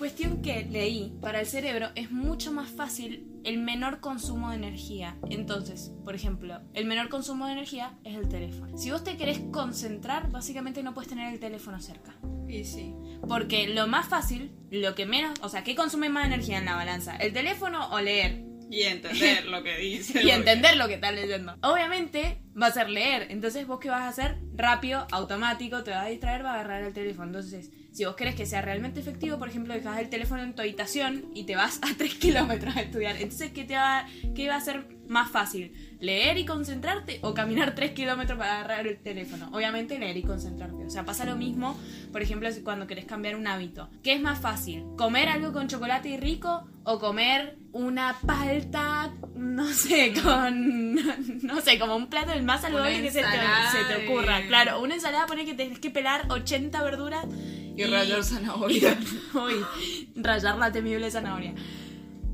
Cuestión 0.00 0.40
que 0.40 0.64
leí, 0.64 1.12
para 1.20 1.40
el 1.40 1.46
cerebro 1.46 1.90
es 1.94 2.10
mucho 2.10 2.52
más 2.52 2.70
fácil 2.70 3.28
el 3.44 3.58
menor 3.58 4.00
consumo 4.00 4.48
de 4.48 4.56
energía. 4.56 5.18
Entonces, 5.28 5.92
por 6.06 6.14
ejemplo, 6.14 6.58
el 6.72 6.86
menor 6.86 7.10
consumo 7.10 7.44
de 7.44 7.52
energía 7.52 7.98
es 8.02 8.16
el 8.16 8.26
teléfono. 8.26 8.78
Si 8.78 8.90
vos 8.90 9.04
te 9.04 9.18
querés 9.18 9.40
concentrar, 9.52 10.30
básicamente 10.30 10.82
no 10.82 10.94
puedes 10.94 11.10
tener 11.10 11.30
el 11.30 11.38
teléfono 11.38 11.78
cerca. 11.80 12.14
Y 12.48 12.64
sí. 12.64 12.94
Porque 13.28 13.68
lo 13.68 13.88
más 13.88 14.08
fácil, 14.08 14.52
lo 14.70 14.94
que 14.94 15.04
menos, 15.04 15.38
o 15.42 15.50
sea, 15.50 15.64
¿qué 15.64 15.74
consume 15.74 16.08
más 16.08 16.24
energía 16.24 16.56
en 16.56 16.64
la 16.64 16.76
balanza? 16.76 17.16
¿El 17.16 17.34
teléfono 17.34 17.90
o 17.90 18.00
leer? 18.00 18.42
Y 18.70 18.84
entender 18.84 19.44
lo 19.48 19.62
que 19.62 19.76
dice. 19.76 20.22
y 20.24 20.30
entender 20.30 20.78
lo 20.78 20.88
que 20.88 20.94
estás 20.94 21.12
leyendo. 21.12 21.58
Obviamente 21.60 22.40
va 22.60 22.68
a 22.68 22.72
ser 22.72 22.88
leer. 22.88 23.26
Entonces 23.28 23.66
vos 23.66 23.80
qué 23.80 23.90
vas 23.90 24.00
a 24.00 24.08
hacer? 24.08 24.38
Rápido, 24.54 25.06
automático, 25.10 25.84
te 25.84 25.90
vas 25.90 26.06
a 26.06 26.08
distraer, 26.08 26.42
va 26.42 26.52
a 26.52 26.54
agarrar 26.54 26.84
el 26.84 26.94
teléfono. 26.94 27.26
Entonces, 27.26 27.70
si 27.92 28.05
vos 28.05 28.14
querés 28.14 28.35
que 28.35 28.46
sea 28.46 28.62
realmente 28.62 29.00
efectivo, 29.00 29.38
por 29.38 29.48
ejemplo, 29.48 29.74
dejas 29.74 29.98
el 29.98 30.09
teléfono 30.09 30.42
en 30.42 30.55
tu 30.55 30.62
habitación 30.62 31.26
y 31.35 31.44
te 31.44 31.57
vas 31.57 31.81
a 31.83 31.94
3 31.98 32.14
kilómetros 32.14 32.76
a 32.76 32.83
estudiar. 32.83 33.16
Entonces, 33.16 33.50
¿qué, 33.53 33.64
te 33.64 33.76
va, 33.76 34.07
¿qué 34.35 34.48
va 34.48 34.57
a 34.57 34.61
ser 34.61 34.87
más 35.09 35.31
fácil? 35.31 35.72
¿Leer 35.98 36.38
y 36.38 36.46
concentrarte 36.46 37.18
o 37.22 37.35
caminar 37.35 37.74
3 37.74 37.92
kilómetros 37.92 38.38
para 38.38 38.61
agarrar 38.61 38.87
el 38.87 38.98
teléfono? 38.98 39.50
Obviamente 39.53 39.98
leer 39.98 40.16
y 40.16 40.22
concentrarte. 40.22 40.87
O 40.87 40.90
sea, 40.90 41.05
pasa 41.05 41.24
lo 41.24 41.37
mismo, 41.37 41.79
por 42.12 42.22
ejemplo, 42.22 42.48
cuando 42.62 42.87
querés 42.87 43.07
cambiar 43.07 43.37
un 43.37 43.46
hábito. 43.46 43.90
¿Qué 44.03 44.12
es 44.12 44.20
más 44.20 44.40
fácil? 44.40 44.85
¿Comer 44.96 45.29
algo 45.29 45.53
con 45.53 45.68
chocolate 45.68 46.09
y 46.09 46.16
rico 46.16 46.64
o 46.85 46.98
comer 46.98 47.59
una 47.72 48.16
palta, 48.24 49.12
no 49.35 49.66
sé, 49.66 50.14
con, 50.22 50.94
no 50.94 51.61
sé, 51.61 51.79
como 51.79 51.96
un 51.96 52.07
plato 52.07 52.33
el 52.33 52.44
más 52.44 52.62
saludable 52.62 53.03
que 53.03 53.11
se 53.11 53.20
te, 53.20 53.26
se 53.26 53.94
te 53.94 54.07
ocurra? 54.07 54.46
Claro, 54.46 54.81
una 54.81 54.94
ensalada 54.94 55.26
pone 55.26 55.44
que 55.44 55.55
tenés 55.55 55.81
que 55.81 55.90
pelar 55.90 56.26
80 56.31 56.83
verduras 56.83 57.26
Y 57.87 57.90
rallar 57.90 58.25
zanahoria. 58.25 58.99
Uy, 59.35 59.64
rallar 60.16 60.57
la 60.59 60.71
temible 60.73 61.11
zanahoria. 61.11 61.55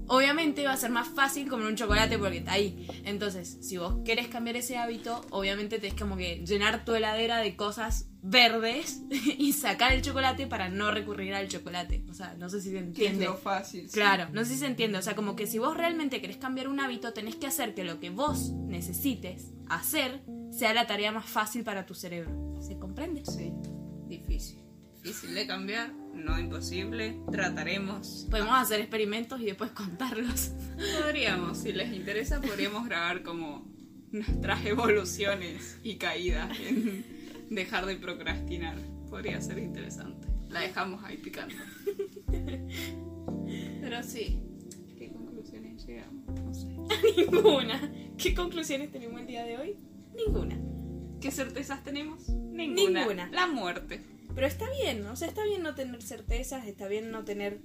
Obviamente 0.09 0.65
va 0.65 0.73
a 0.73 0.77
ser 0.77 0.91
más 0.91 1.09
fácil 1.09 1.49
comer 1.49 1.67
un 1.67 1.75
chocolate 1.75 2.17
porque 2.17 2.39
está 2.39 2.53
ahí. 2.53 2.87
Entonces, 3.05 3.59
si 3.61 3.77
vos 3.77 3.97
querés 4.05 4.29
cambiar 4.29 4.55
ese 4.57 4.77
hábito, 4.77 5.21
obviamente 5.31 5.81
tenés 5.81 5.99
como 6.01 6.17
que 6.17 6.45
llenar 6.47 6.85
tu 6.85 6.95
heladera 6.95 7.39
de 7.39 7.57
cosas 7.57 8.09
verdes 8.23 9.03
y 9.37 9.53
sacar 9.53 9.91
el 9.93 10.03
chocolate 10.03 10.47
para 10.47 10.69
no 10.69 10.93
recurrir 10.93 11.35
al 11.35 11.49
chocolate. 11.49 12.05
O 12.09 12.15
sea, 12.15 12.35
no 12.39 12.49
sé 12.49 12.61
si 12.61 12.69
se 12.71 12.75
Que 12.75 12.79
es 12.79 12.87
entiende. 12.87 13.25
lo 13.25 13.37
fácil. 13.37 13.89
sí. 13.89 13.95
Claro, 13.95 14.29
no 14.33 14.45
sé 14.45 14.53
si 14.53 14.59
se 14.61 14.67
entiende. 14.67 14.97
O 14.99 15.03
sea, 15.03 15.17
como 15.17 15.35
que 15.35 15.49
si 15.49 15.59
vos 15.59 15.77
realmente 15.77 16.21
querés 16.21 16.37
cambiar 16.37 16.69
un 16.69 16.79
hábito, 16.79 17.13
tenés 17.13 17.35
que 17.35 17.49
hacer 17.49 17.75
que 17.75 17.83
lo 17.83 17.99
que 17.99 18.11
vos 18.11 18.53
necesites 18.53 19.47
hacer 19.69 20.23
sea 20.53 20.73
la 20.73 20.87
tarea 20.87 21.11
más 21.11 21.27
fácil 21.27 21.65
para 21.65 21.85
tu 21.85 21.95
cerebro. 21.95 22.55
¿Se 22.61 22.79
comprende? 22.79 23.25
Sí. 23.27 23.51
Difícil. 24.07 24.61
Difícil 25.07 25.37
de 25.37 25.47
cambiar, 25.47 25.93
no 26.15 26.37
imposible. 26.37 27.21
Trataremos. 27.31 28.27
Podemos 28.29 28.55
hacer 28.55 28.81
experimentos 28.81 29.41
y 29.41 29.45
después 29.45 29.71
contarlos. 29.71 30.51
Podríamos, 31.01 31.59
si 31.59 31.73
les 31.73 31.93
interesa, 31.93 32.41
podríamos 32.41 32.87
grabar 32.87 33.23
como 33.23 33.71
nuestras 34.11 34.67
evoluciones 34.67 35.79
y 35.85 35.95
caídas 35.95 36.59
en, 36.59 37.05
dejar 37.51 37.87
de 37.87 37.95
procrastinar. 37.95 38.77
Podría 39.09 39.41
ser 39.41 39.59
interesante. 39.59 40.27
La 40.49 40.59
dejamos 40.63 41.05
ahí 41.05 41.19
picando. 41.19 41.55
Pero 43.81 44.03
sí. 44.03 44.41
¿Qué 44.99 45.13
conclusiones 45.13 45.87
llegamos? 45.87 46.27
No 46.43 46.53
sé. 46.53 46.67
Ninguna. 47.17 47.93
¿Qué 48.19 48.35
conclusiones 48.35 48.91
tenemos 48.91 49.21
el 49.21 49.29
día 49.29 49.45
de 49.45 49.57
hoy? 49.57 49.77
Ninguna. 50.17 50.59
¿Qué 51.21 51.31
certezas 51.31 51.85
tenemos? 51.85 52.29
Ninguna. 52.29 53.03
Ninguna. 53.03 53.31
La 53.31 53.47
muerte. 53.47 54.16
Pero 54.37 54.47
está 54.49 54.67
bien, 54.71 55.07
o 55.07 55.17
sea, 55.17 55.29
está 55.29 55.45
bien 55.45 55.63
no 55.63 55.75
tener 55.75 56.03
certezas, 56.03 56.67
está 56.67 56.87
bien 56.89 57.11
no 57.11 57.25
tener 57.25 57.63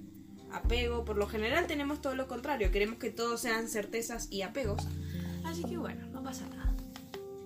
apego. 0.50 1.04
Por 1.04 1.18
lo 1.18 1.26
general 1.26 1.66
tenemos 1.66 2.00
todo 2.00 2.14
lo 2.14 2.26
contrario, 2.26 2.70
queremos 2.70 2.96
que 2.96 3.10
todos 3.10 3.42
sean 3.42 3.68
certezas 3.68 4.28
y 4.32 4.40
apegos. 4.40 4.82
Así 5.44 5.62
que 5.64 5.76
bueno, 5.76 6.06
no 6.06 6.22
pasa 6.22 6.48
nada. 6.48 6.74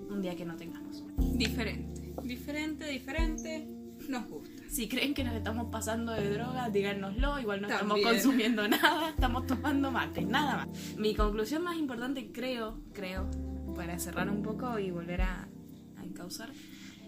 Un 0.08 0.22
día 0.22 0.36
que 0.36 0.44
no 0.44 0.54
tengamos. 0.54 1.02
Diferente. 1.18 2.14
Diferente, 2.22 2.86
diferente. 2.86 3.66
Nos 4.08 4.28
gusta. 4.28 4.62
Si 4.70 4.88
creen 4.88 5.12
que 5.12 5.24
nos 5.24 5.34
estamos 5.34 5.72
pasando 5.72 6.12
de 6.12 6.30
droga, 6.30 6.70
díganoslo. 6.70 7.40
Igual 7.40 7.62
no 7.62 7.68
estamos 7.68 8.00
consumiendo 8.02 8.68
nada, 8.68 9.10
estamos 9.10 9.44
tomando 9.48 9.90
mate, 9.90 10.24
nada 10.24 10.58
más. 10.58 10.96
Mi 10.96 11.16
conclusión 11.16 11.64
más 11.64 11.76
importante, 11.76 12.30
creo, 12.30 12.80
creo, 12.92 13.28
para 13.74 13.98
cerrar 13.98 14.30
un 14.30 14.44
poco 14.44 14.78
y 14.78 14.92
volver 14.92 15.22
a, 15.22 15.48
a 15.96 16.04
encauzar, 16.04 16.52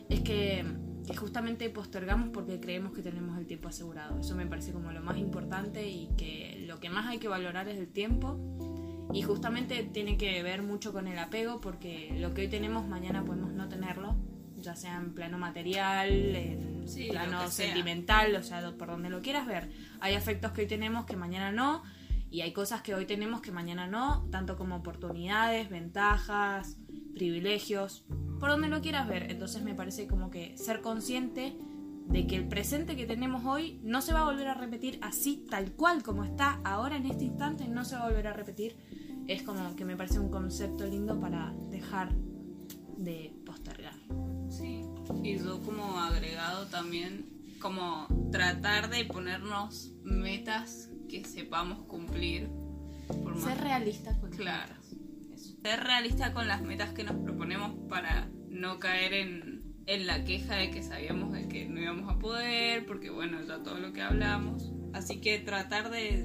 es 0.09 0.21
que, 0.23 0.65
que 1.09 1.17
justamente 1.17 1.71
postergamos 1.71 2.29
porque 2.29 2.61
creemos 2.61 2.93
que 2.93 3.01
tenemos 3.01 3.39
el 3.39 3.47
tiempo 3.47 3.69
asegurado. 3.69 4.21
Eso 4.21 4.37
me 4.37 4.47
parece 4.47 4.73
como 4.73 4.93
lo 4.93 5.01
más 5.01 5.17
importante 5.17 5.89
y 5.89 6.09
que 6.19 6.65
lo 6.67 6.81
que 6.81 6.91
más 6.91 7.07
hay 7.07 7.19
que 7.19 7.29
valorar 7.29 7.67
es 7.69 7.79
el 7.79 7.89
tiempo. 7.89 8.39
Y 9.15 9.23
justamente 9.23 9.85
tiene 9.85 10.19
que 10.19 10.43
ver 10.43 10.63
mucho 10.63 10.93
con 10.93 11.09
el 11.09 11.19
apego 11.19 11.63
porque 11.63 12.15
lo 12.19 12.35
que 12.35 12.43
hoy 12.43 12.49
tenemos 12.49 12.87
mañana 12.87 13.25
podemos 13.25 13.55
no 13.55 13.67
tenerlo, 13.67 14.17
ya 14.59 14.77
sea 14.77 14.99
en 14.99 15.15
plano 15.15 15.39
material, 15.39 16.11
en 16.11 16.87
Sí, 16.87 17.07
lo 17.07 17.13
plano 17.13 17.41
sea. 17.49 17.67
sentimental, 17.67 18.35
o 18.37 18.43
sea, 18.43 18.73
por 18.77 18.89
donde 18.89 19.09
lo 19.09 19.23
quieras 19.23 19.47
ver. 19.47 19.71
Hay 20.01 20.15
afectos 20.15 20.53
que 20.53 20.63
hoy 20.63 20.67
tenemos 20.67 21.07
que 21.07 21.17
mañana 21.17 21.53
no, 21.53 21.83
y 22.31 22.43
hay 22.43 22.53
cosas 22.53 22.83
que 22.83 22.95
hoy 22.95 23.07
tenemos 23.07 23.41
que 23.41 23.51
mañana 23.51 23.87
no, 23.87 24.27
tanto 24.31 24.57
como 24.57 24.77
oportunidades, 24.77 25.71
ventajas, 25.71 26.77
privilegios, 27.15 28.05
por 28.39 28.51
donde 28.51 28.69
lo 28.69 28.81
quieras 28.81 29.09
ver. 29.09 29.31
Entonces 29.31 29.63
me 29.63 29.75
parece 29.75 30.07
como 30.07 30.31
que 30.31 30.57
ser 30.57 30.81
consciente 30.81 31.57
de 32.09 32.27
que 32.27 32.37
el 32.37 32.49
presente 32.49 32.97
que 32.97 33.07
tenemos 33.07 33.45
hoy 33.45 33.81
no 33.83 34.01
se 34.01 34.13
va 34.13 34.21
a 34.21 34.25
volver 34.25 34.49
a 34.49 34.55
repetir 34.55 34.99
así, 35.03 35.47
tal 35.51 35.73
cual 35.73 36.03
como 36.03 36.25
está 36.25 36.61
ahora 36.65 36.97
en 36.97 37.07
este 37.07 37.25
instante, 37.25 37.69
no 37.69 37.85
se 37.85 37.97
va 37.97 38.03
a 38.03 38.09
volver 38.09 38.29
a 38.29 38.33
repetir. 38.33 38.77
Es 39.27 39.43
como 39.43 39.77
que 39.77 39.85
me 39.85 39.97
parece 39.97 40.19
un 40.19 40.31
concepto 40.31 40.87
lindo 40.87 41.21
para 41.21 41.55
dejar 41.69 42.15
de 42.97 43.35
postergar. 43.45 43.95
Sí. 44.49 44.83
Y 45.23 45.39
yo 45.39 45.61
como 45.63 45.99
agregado 45.99 46.67
también, 46.67 47.27
como 47.61 48.07
tratar 48.33 48.89
de 48.89 49.05
ponernos 49.05 49.93
metas 50.03 50.89
que 51.09 51.25
sepamos 51.25 51.85
cumplir. 51.85 52.49
Por 53.07 53.35
más 53.35 53.45
Ser 53.45 53.61
realista 53.61 54.19
con 54.19 54.31
Claro. 54.31 54.75
Ser 55.63 55.81
realista 55.81 56.33
con 56.33 56.49
las 56.49 56.63
metas 56.63 56.93
que 56.93 57.05
nos 57.05 57.17
proponemos 57.17 57.75
para 57.89 58.29
no 58.49 58.79
caer 58.79 59.13
en, 59.13 59.75
en 59.87 60.07
la 60.07 60.25
queja 60.25 60.57
de 60.57 60.71
que 60.71 60.83
sabíamos 60.83 61.33
de 61.33 61.49
que 61.49 61.69
no 61.69 61.81
íbamos 61.81 62.13
a 62.13 62.19
poder, 62.19 62.87
porque 62.87 63.11
bueno, 63.11 63.43
ya 63.43 63.63
todo 63.63 63.79
lo 63.79 63.93
que 63.93 64.03
hablamos. 64.03 64.73
Así 64.93 65.21
que 65.21 65.39
tratar 65.39 65.91
de, 65.91 66.23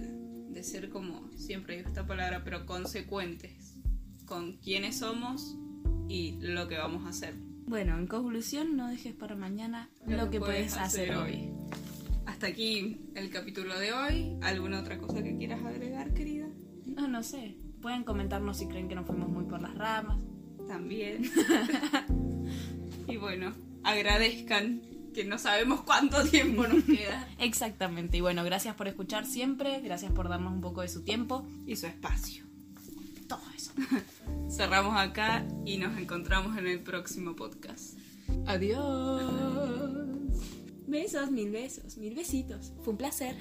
de 0.49 0.63
ser 0.63 0.89
como, 0.89 1.31
siempre 1.31 1.77
digo 1.77 1.89
esta 1.89 2.05
palabra, 2.05 2.43
pero 2.43 2.65
consecuentes 2.65 3.75
con 4.25 4.57
quiénes 4.57 4.99
somos 4.99 5.57
y 6.07 6.37
lo 6.41 6.67
que 6.67 6.77
vamos 6.77 7.05
a 7.05 7.09
hacer. 7.09 7.35
Bueno, 7.65 7.97
en 7.97 8.07
conclusión, 8.07 8.75
no 8.75 8.89
dejes 8.89 9.13
para 9.13 9.35
mañana 9.35 9.89
lo, 10.05 10.29
que 10.29 10.39
puedes 10.39 10.75
hacer 10.77 11.15
hoy. 11.15 11.49
Hasta 12.25 12.47
aquí 12.47 12.97
el 13.15 13.29
capítulo 13.29 13.77
de 13.79 13.93
hoy. 13.93 14.37
¿Alguna 14.41 14.81
otra 14.81 14.97
cosa 14.97 15.23
que 15.23 15.37
quieras 15.37 15.63
agregar, 15.63 16.13
querida? 16.13 16.47
No, 16.85 17.07
no 17.07 17.23
sé. 17.23 17.57
Pueden 17.83 18.05
comentarnos 18.05 18.57
si 18.57 18.67
creen 18.67 18.87
que 18.87 18.95
nos 18.95 19.05
fuimos 19.05 19.27
muy 19.27 19.43
por 19.43 19.61
las 19.61 19.75
ramas. 19.75 20.17
También. 20.69 21.29
y 23.09 23.17
bueno, 23.17 23.51
agradezcan 23.83 24.81
que 25.13 25.25
no 25.25 25.37
sabemos 25.37 25.81
cuánto 25.81 26.23
tiempo 26.23 26.65
nos 26.65 26.83
queda 26.85 27.27
Exactamente. 27.39 28.15
Y 28.15 28.21
bueno, 28.21 28.45
gracias 28.45 28.73
por 28.75 28.87
escuchar 28.87 29.25
siempre. 29.25 29.81
Gracias 29.81 30.13
por 30.13 30.29
darnos 30.29 30.53
un 30.53 30.61
poco 30.61 30.81
de 30.81 30.87
su 30.87 31.03
tiempo. 31.03 31.45
y 31.67 31.75
su 31.75 31.85
espacio. 31.87 32.45
Todo 33.27 33.41
eso. 33.53 33.73
Cerramos 34.49 34.97
acá 34.97 35.45
y 35.65 35.77
nos 35.77 35.97
encontramos 35.97 36.57
en 36.57 36.67
el 36.67 36.79
próximo 36.79 37.35
podcast. 37.35 37.97
Adiós. 38.47 39.23
Besos, 40.87 41.31
mil 41.31 41.51
besos, 41.51 41.97
mil 41.97 42.15
besitos. 42.15 42.71
Fue 42.81 42.93
un 42.93 42.97
placer. 42.97 43.35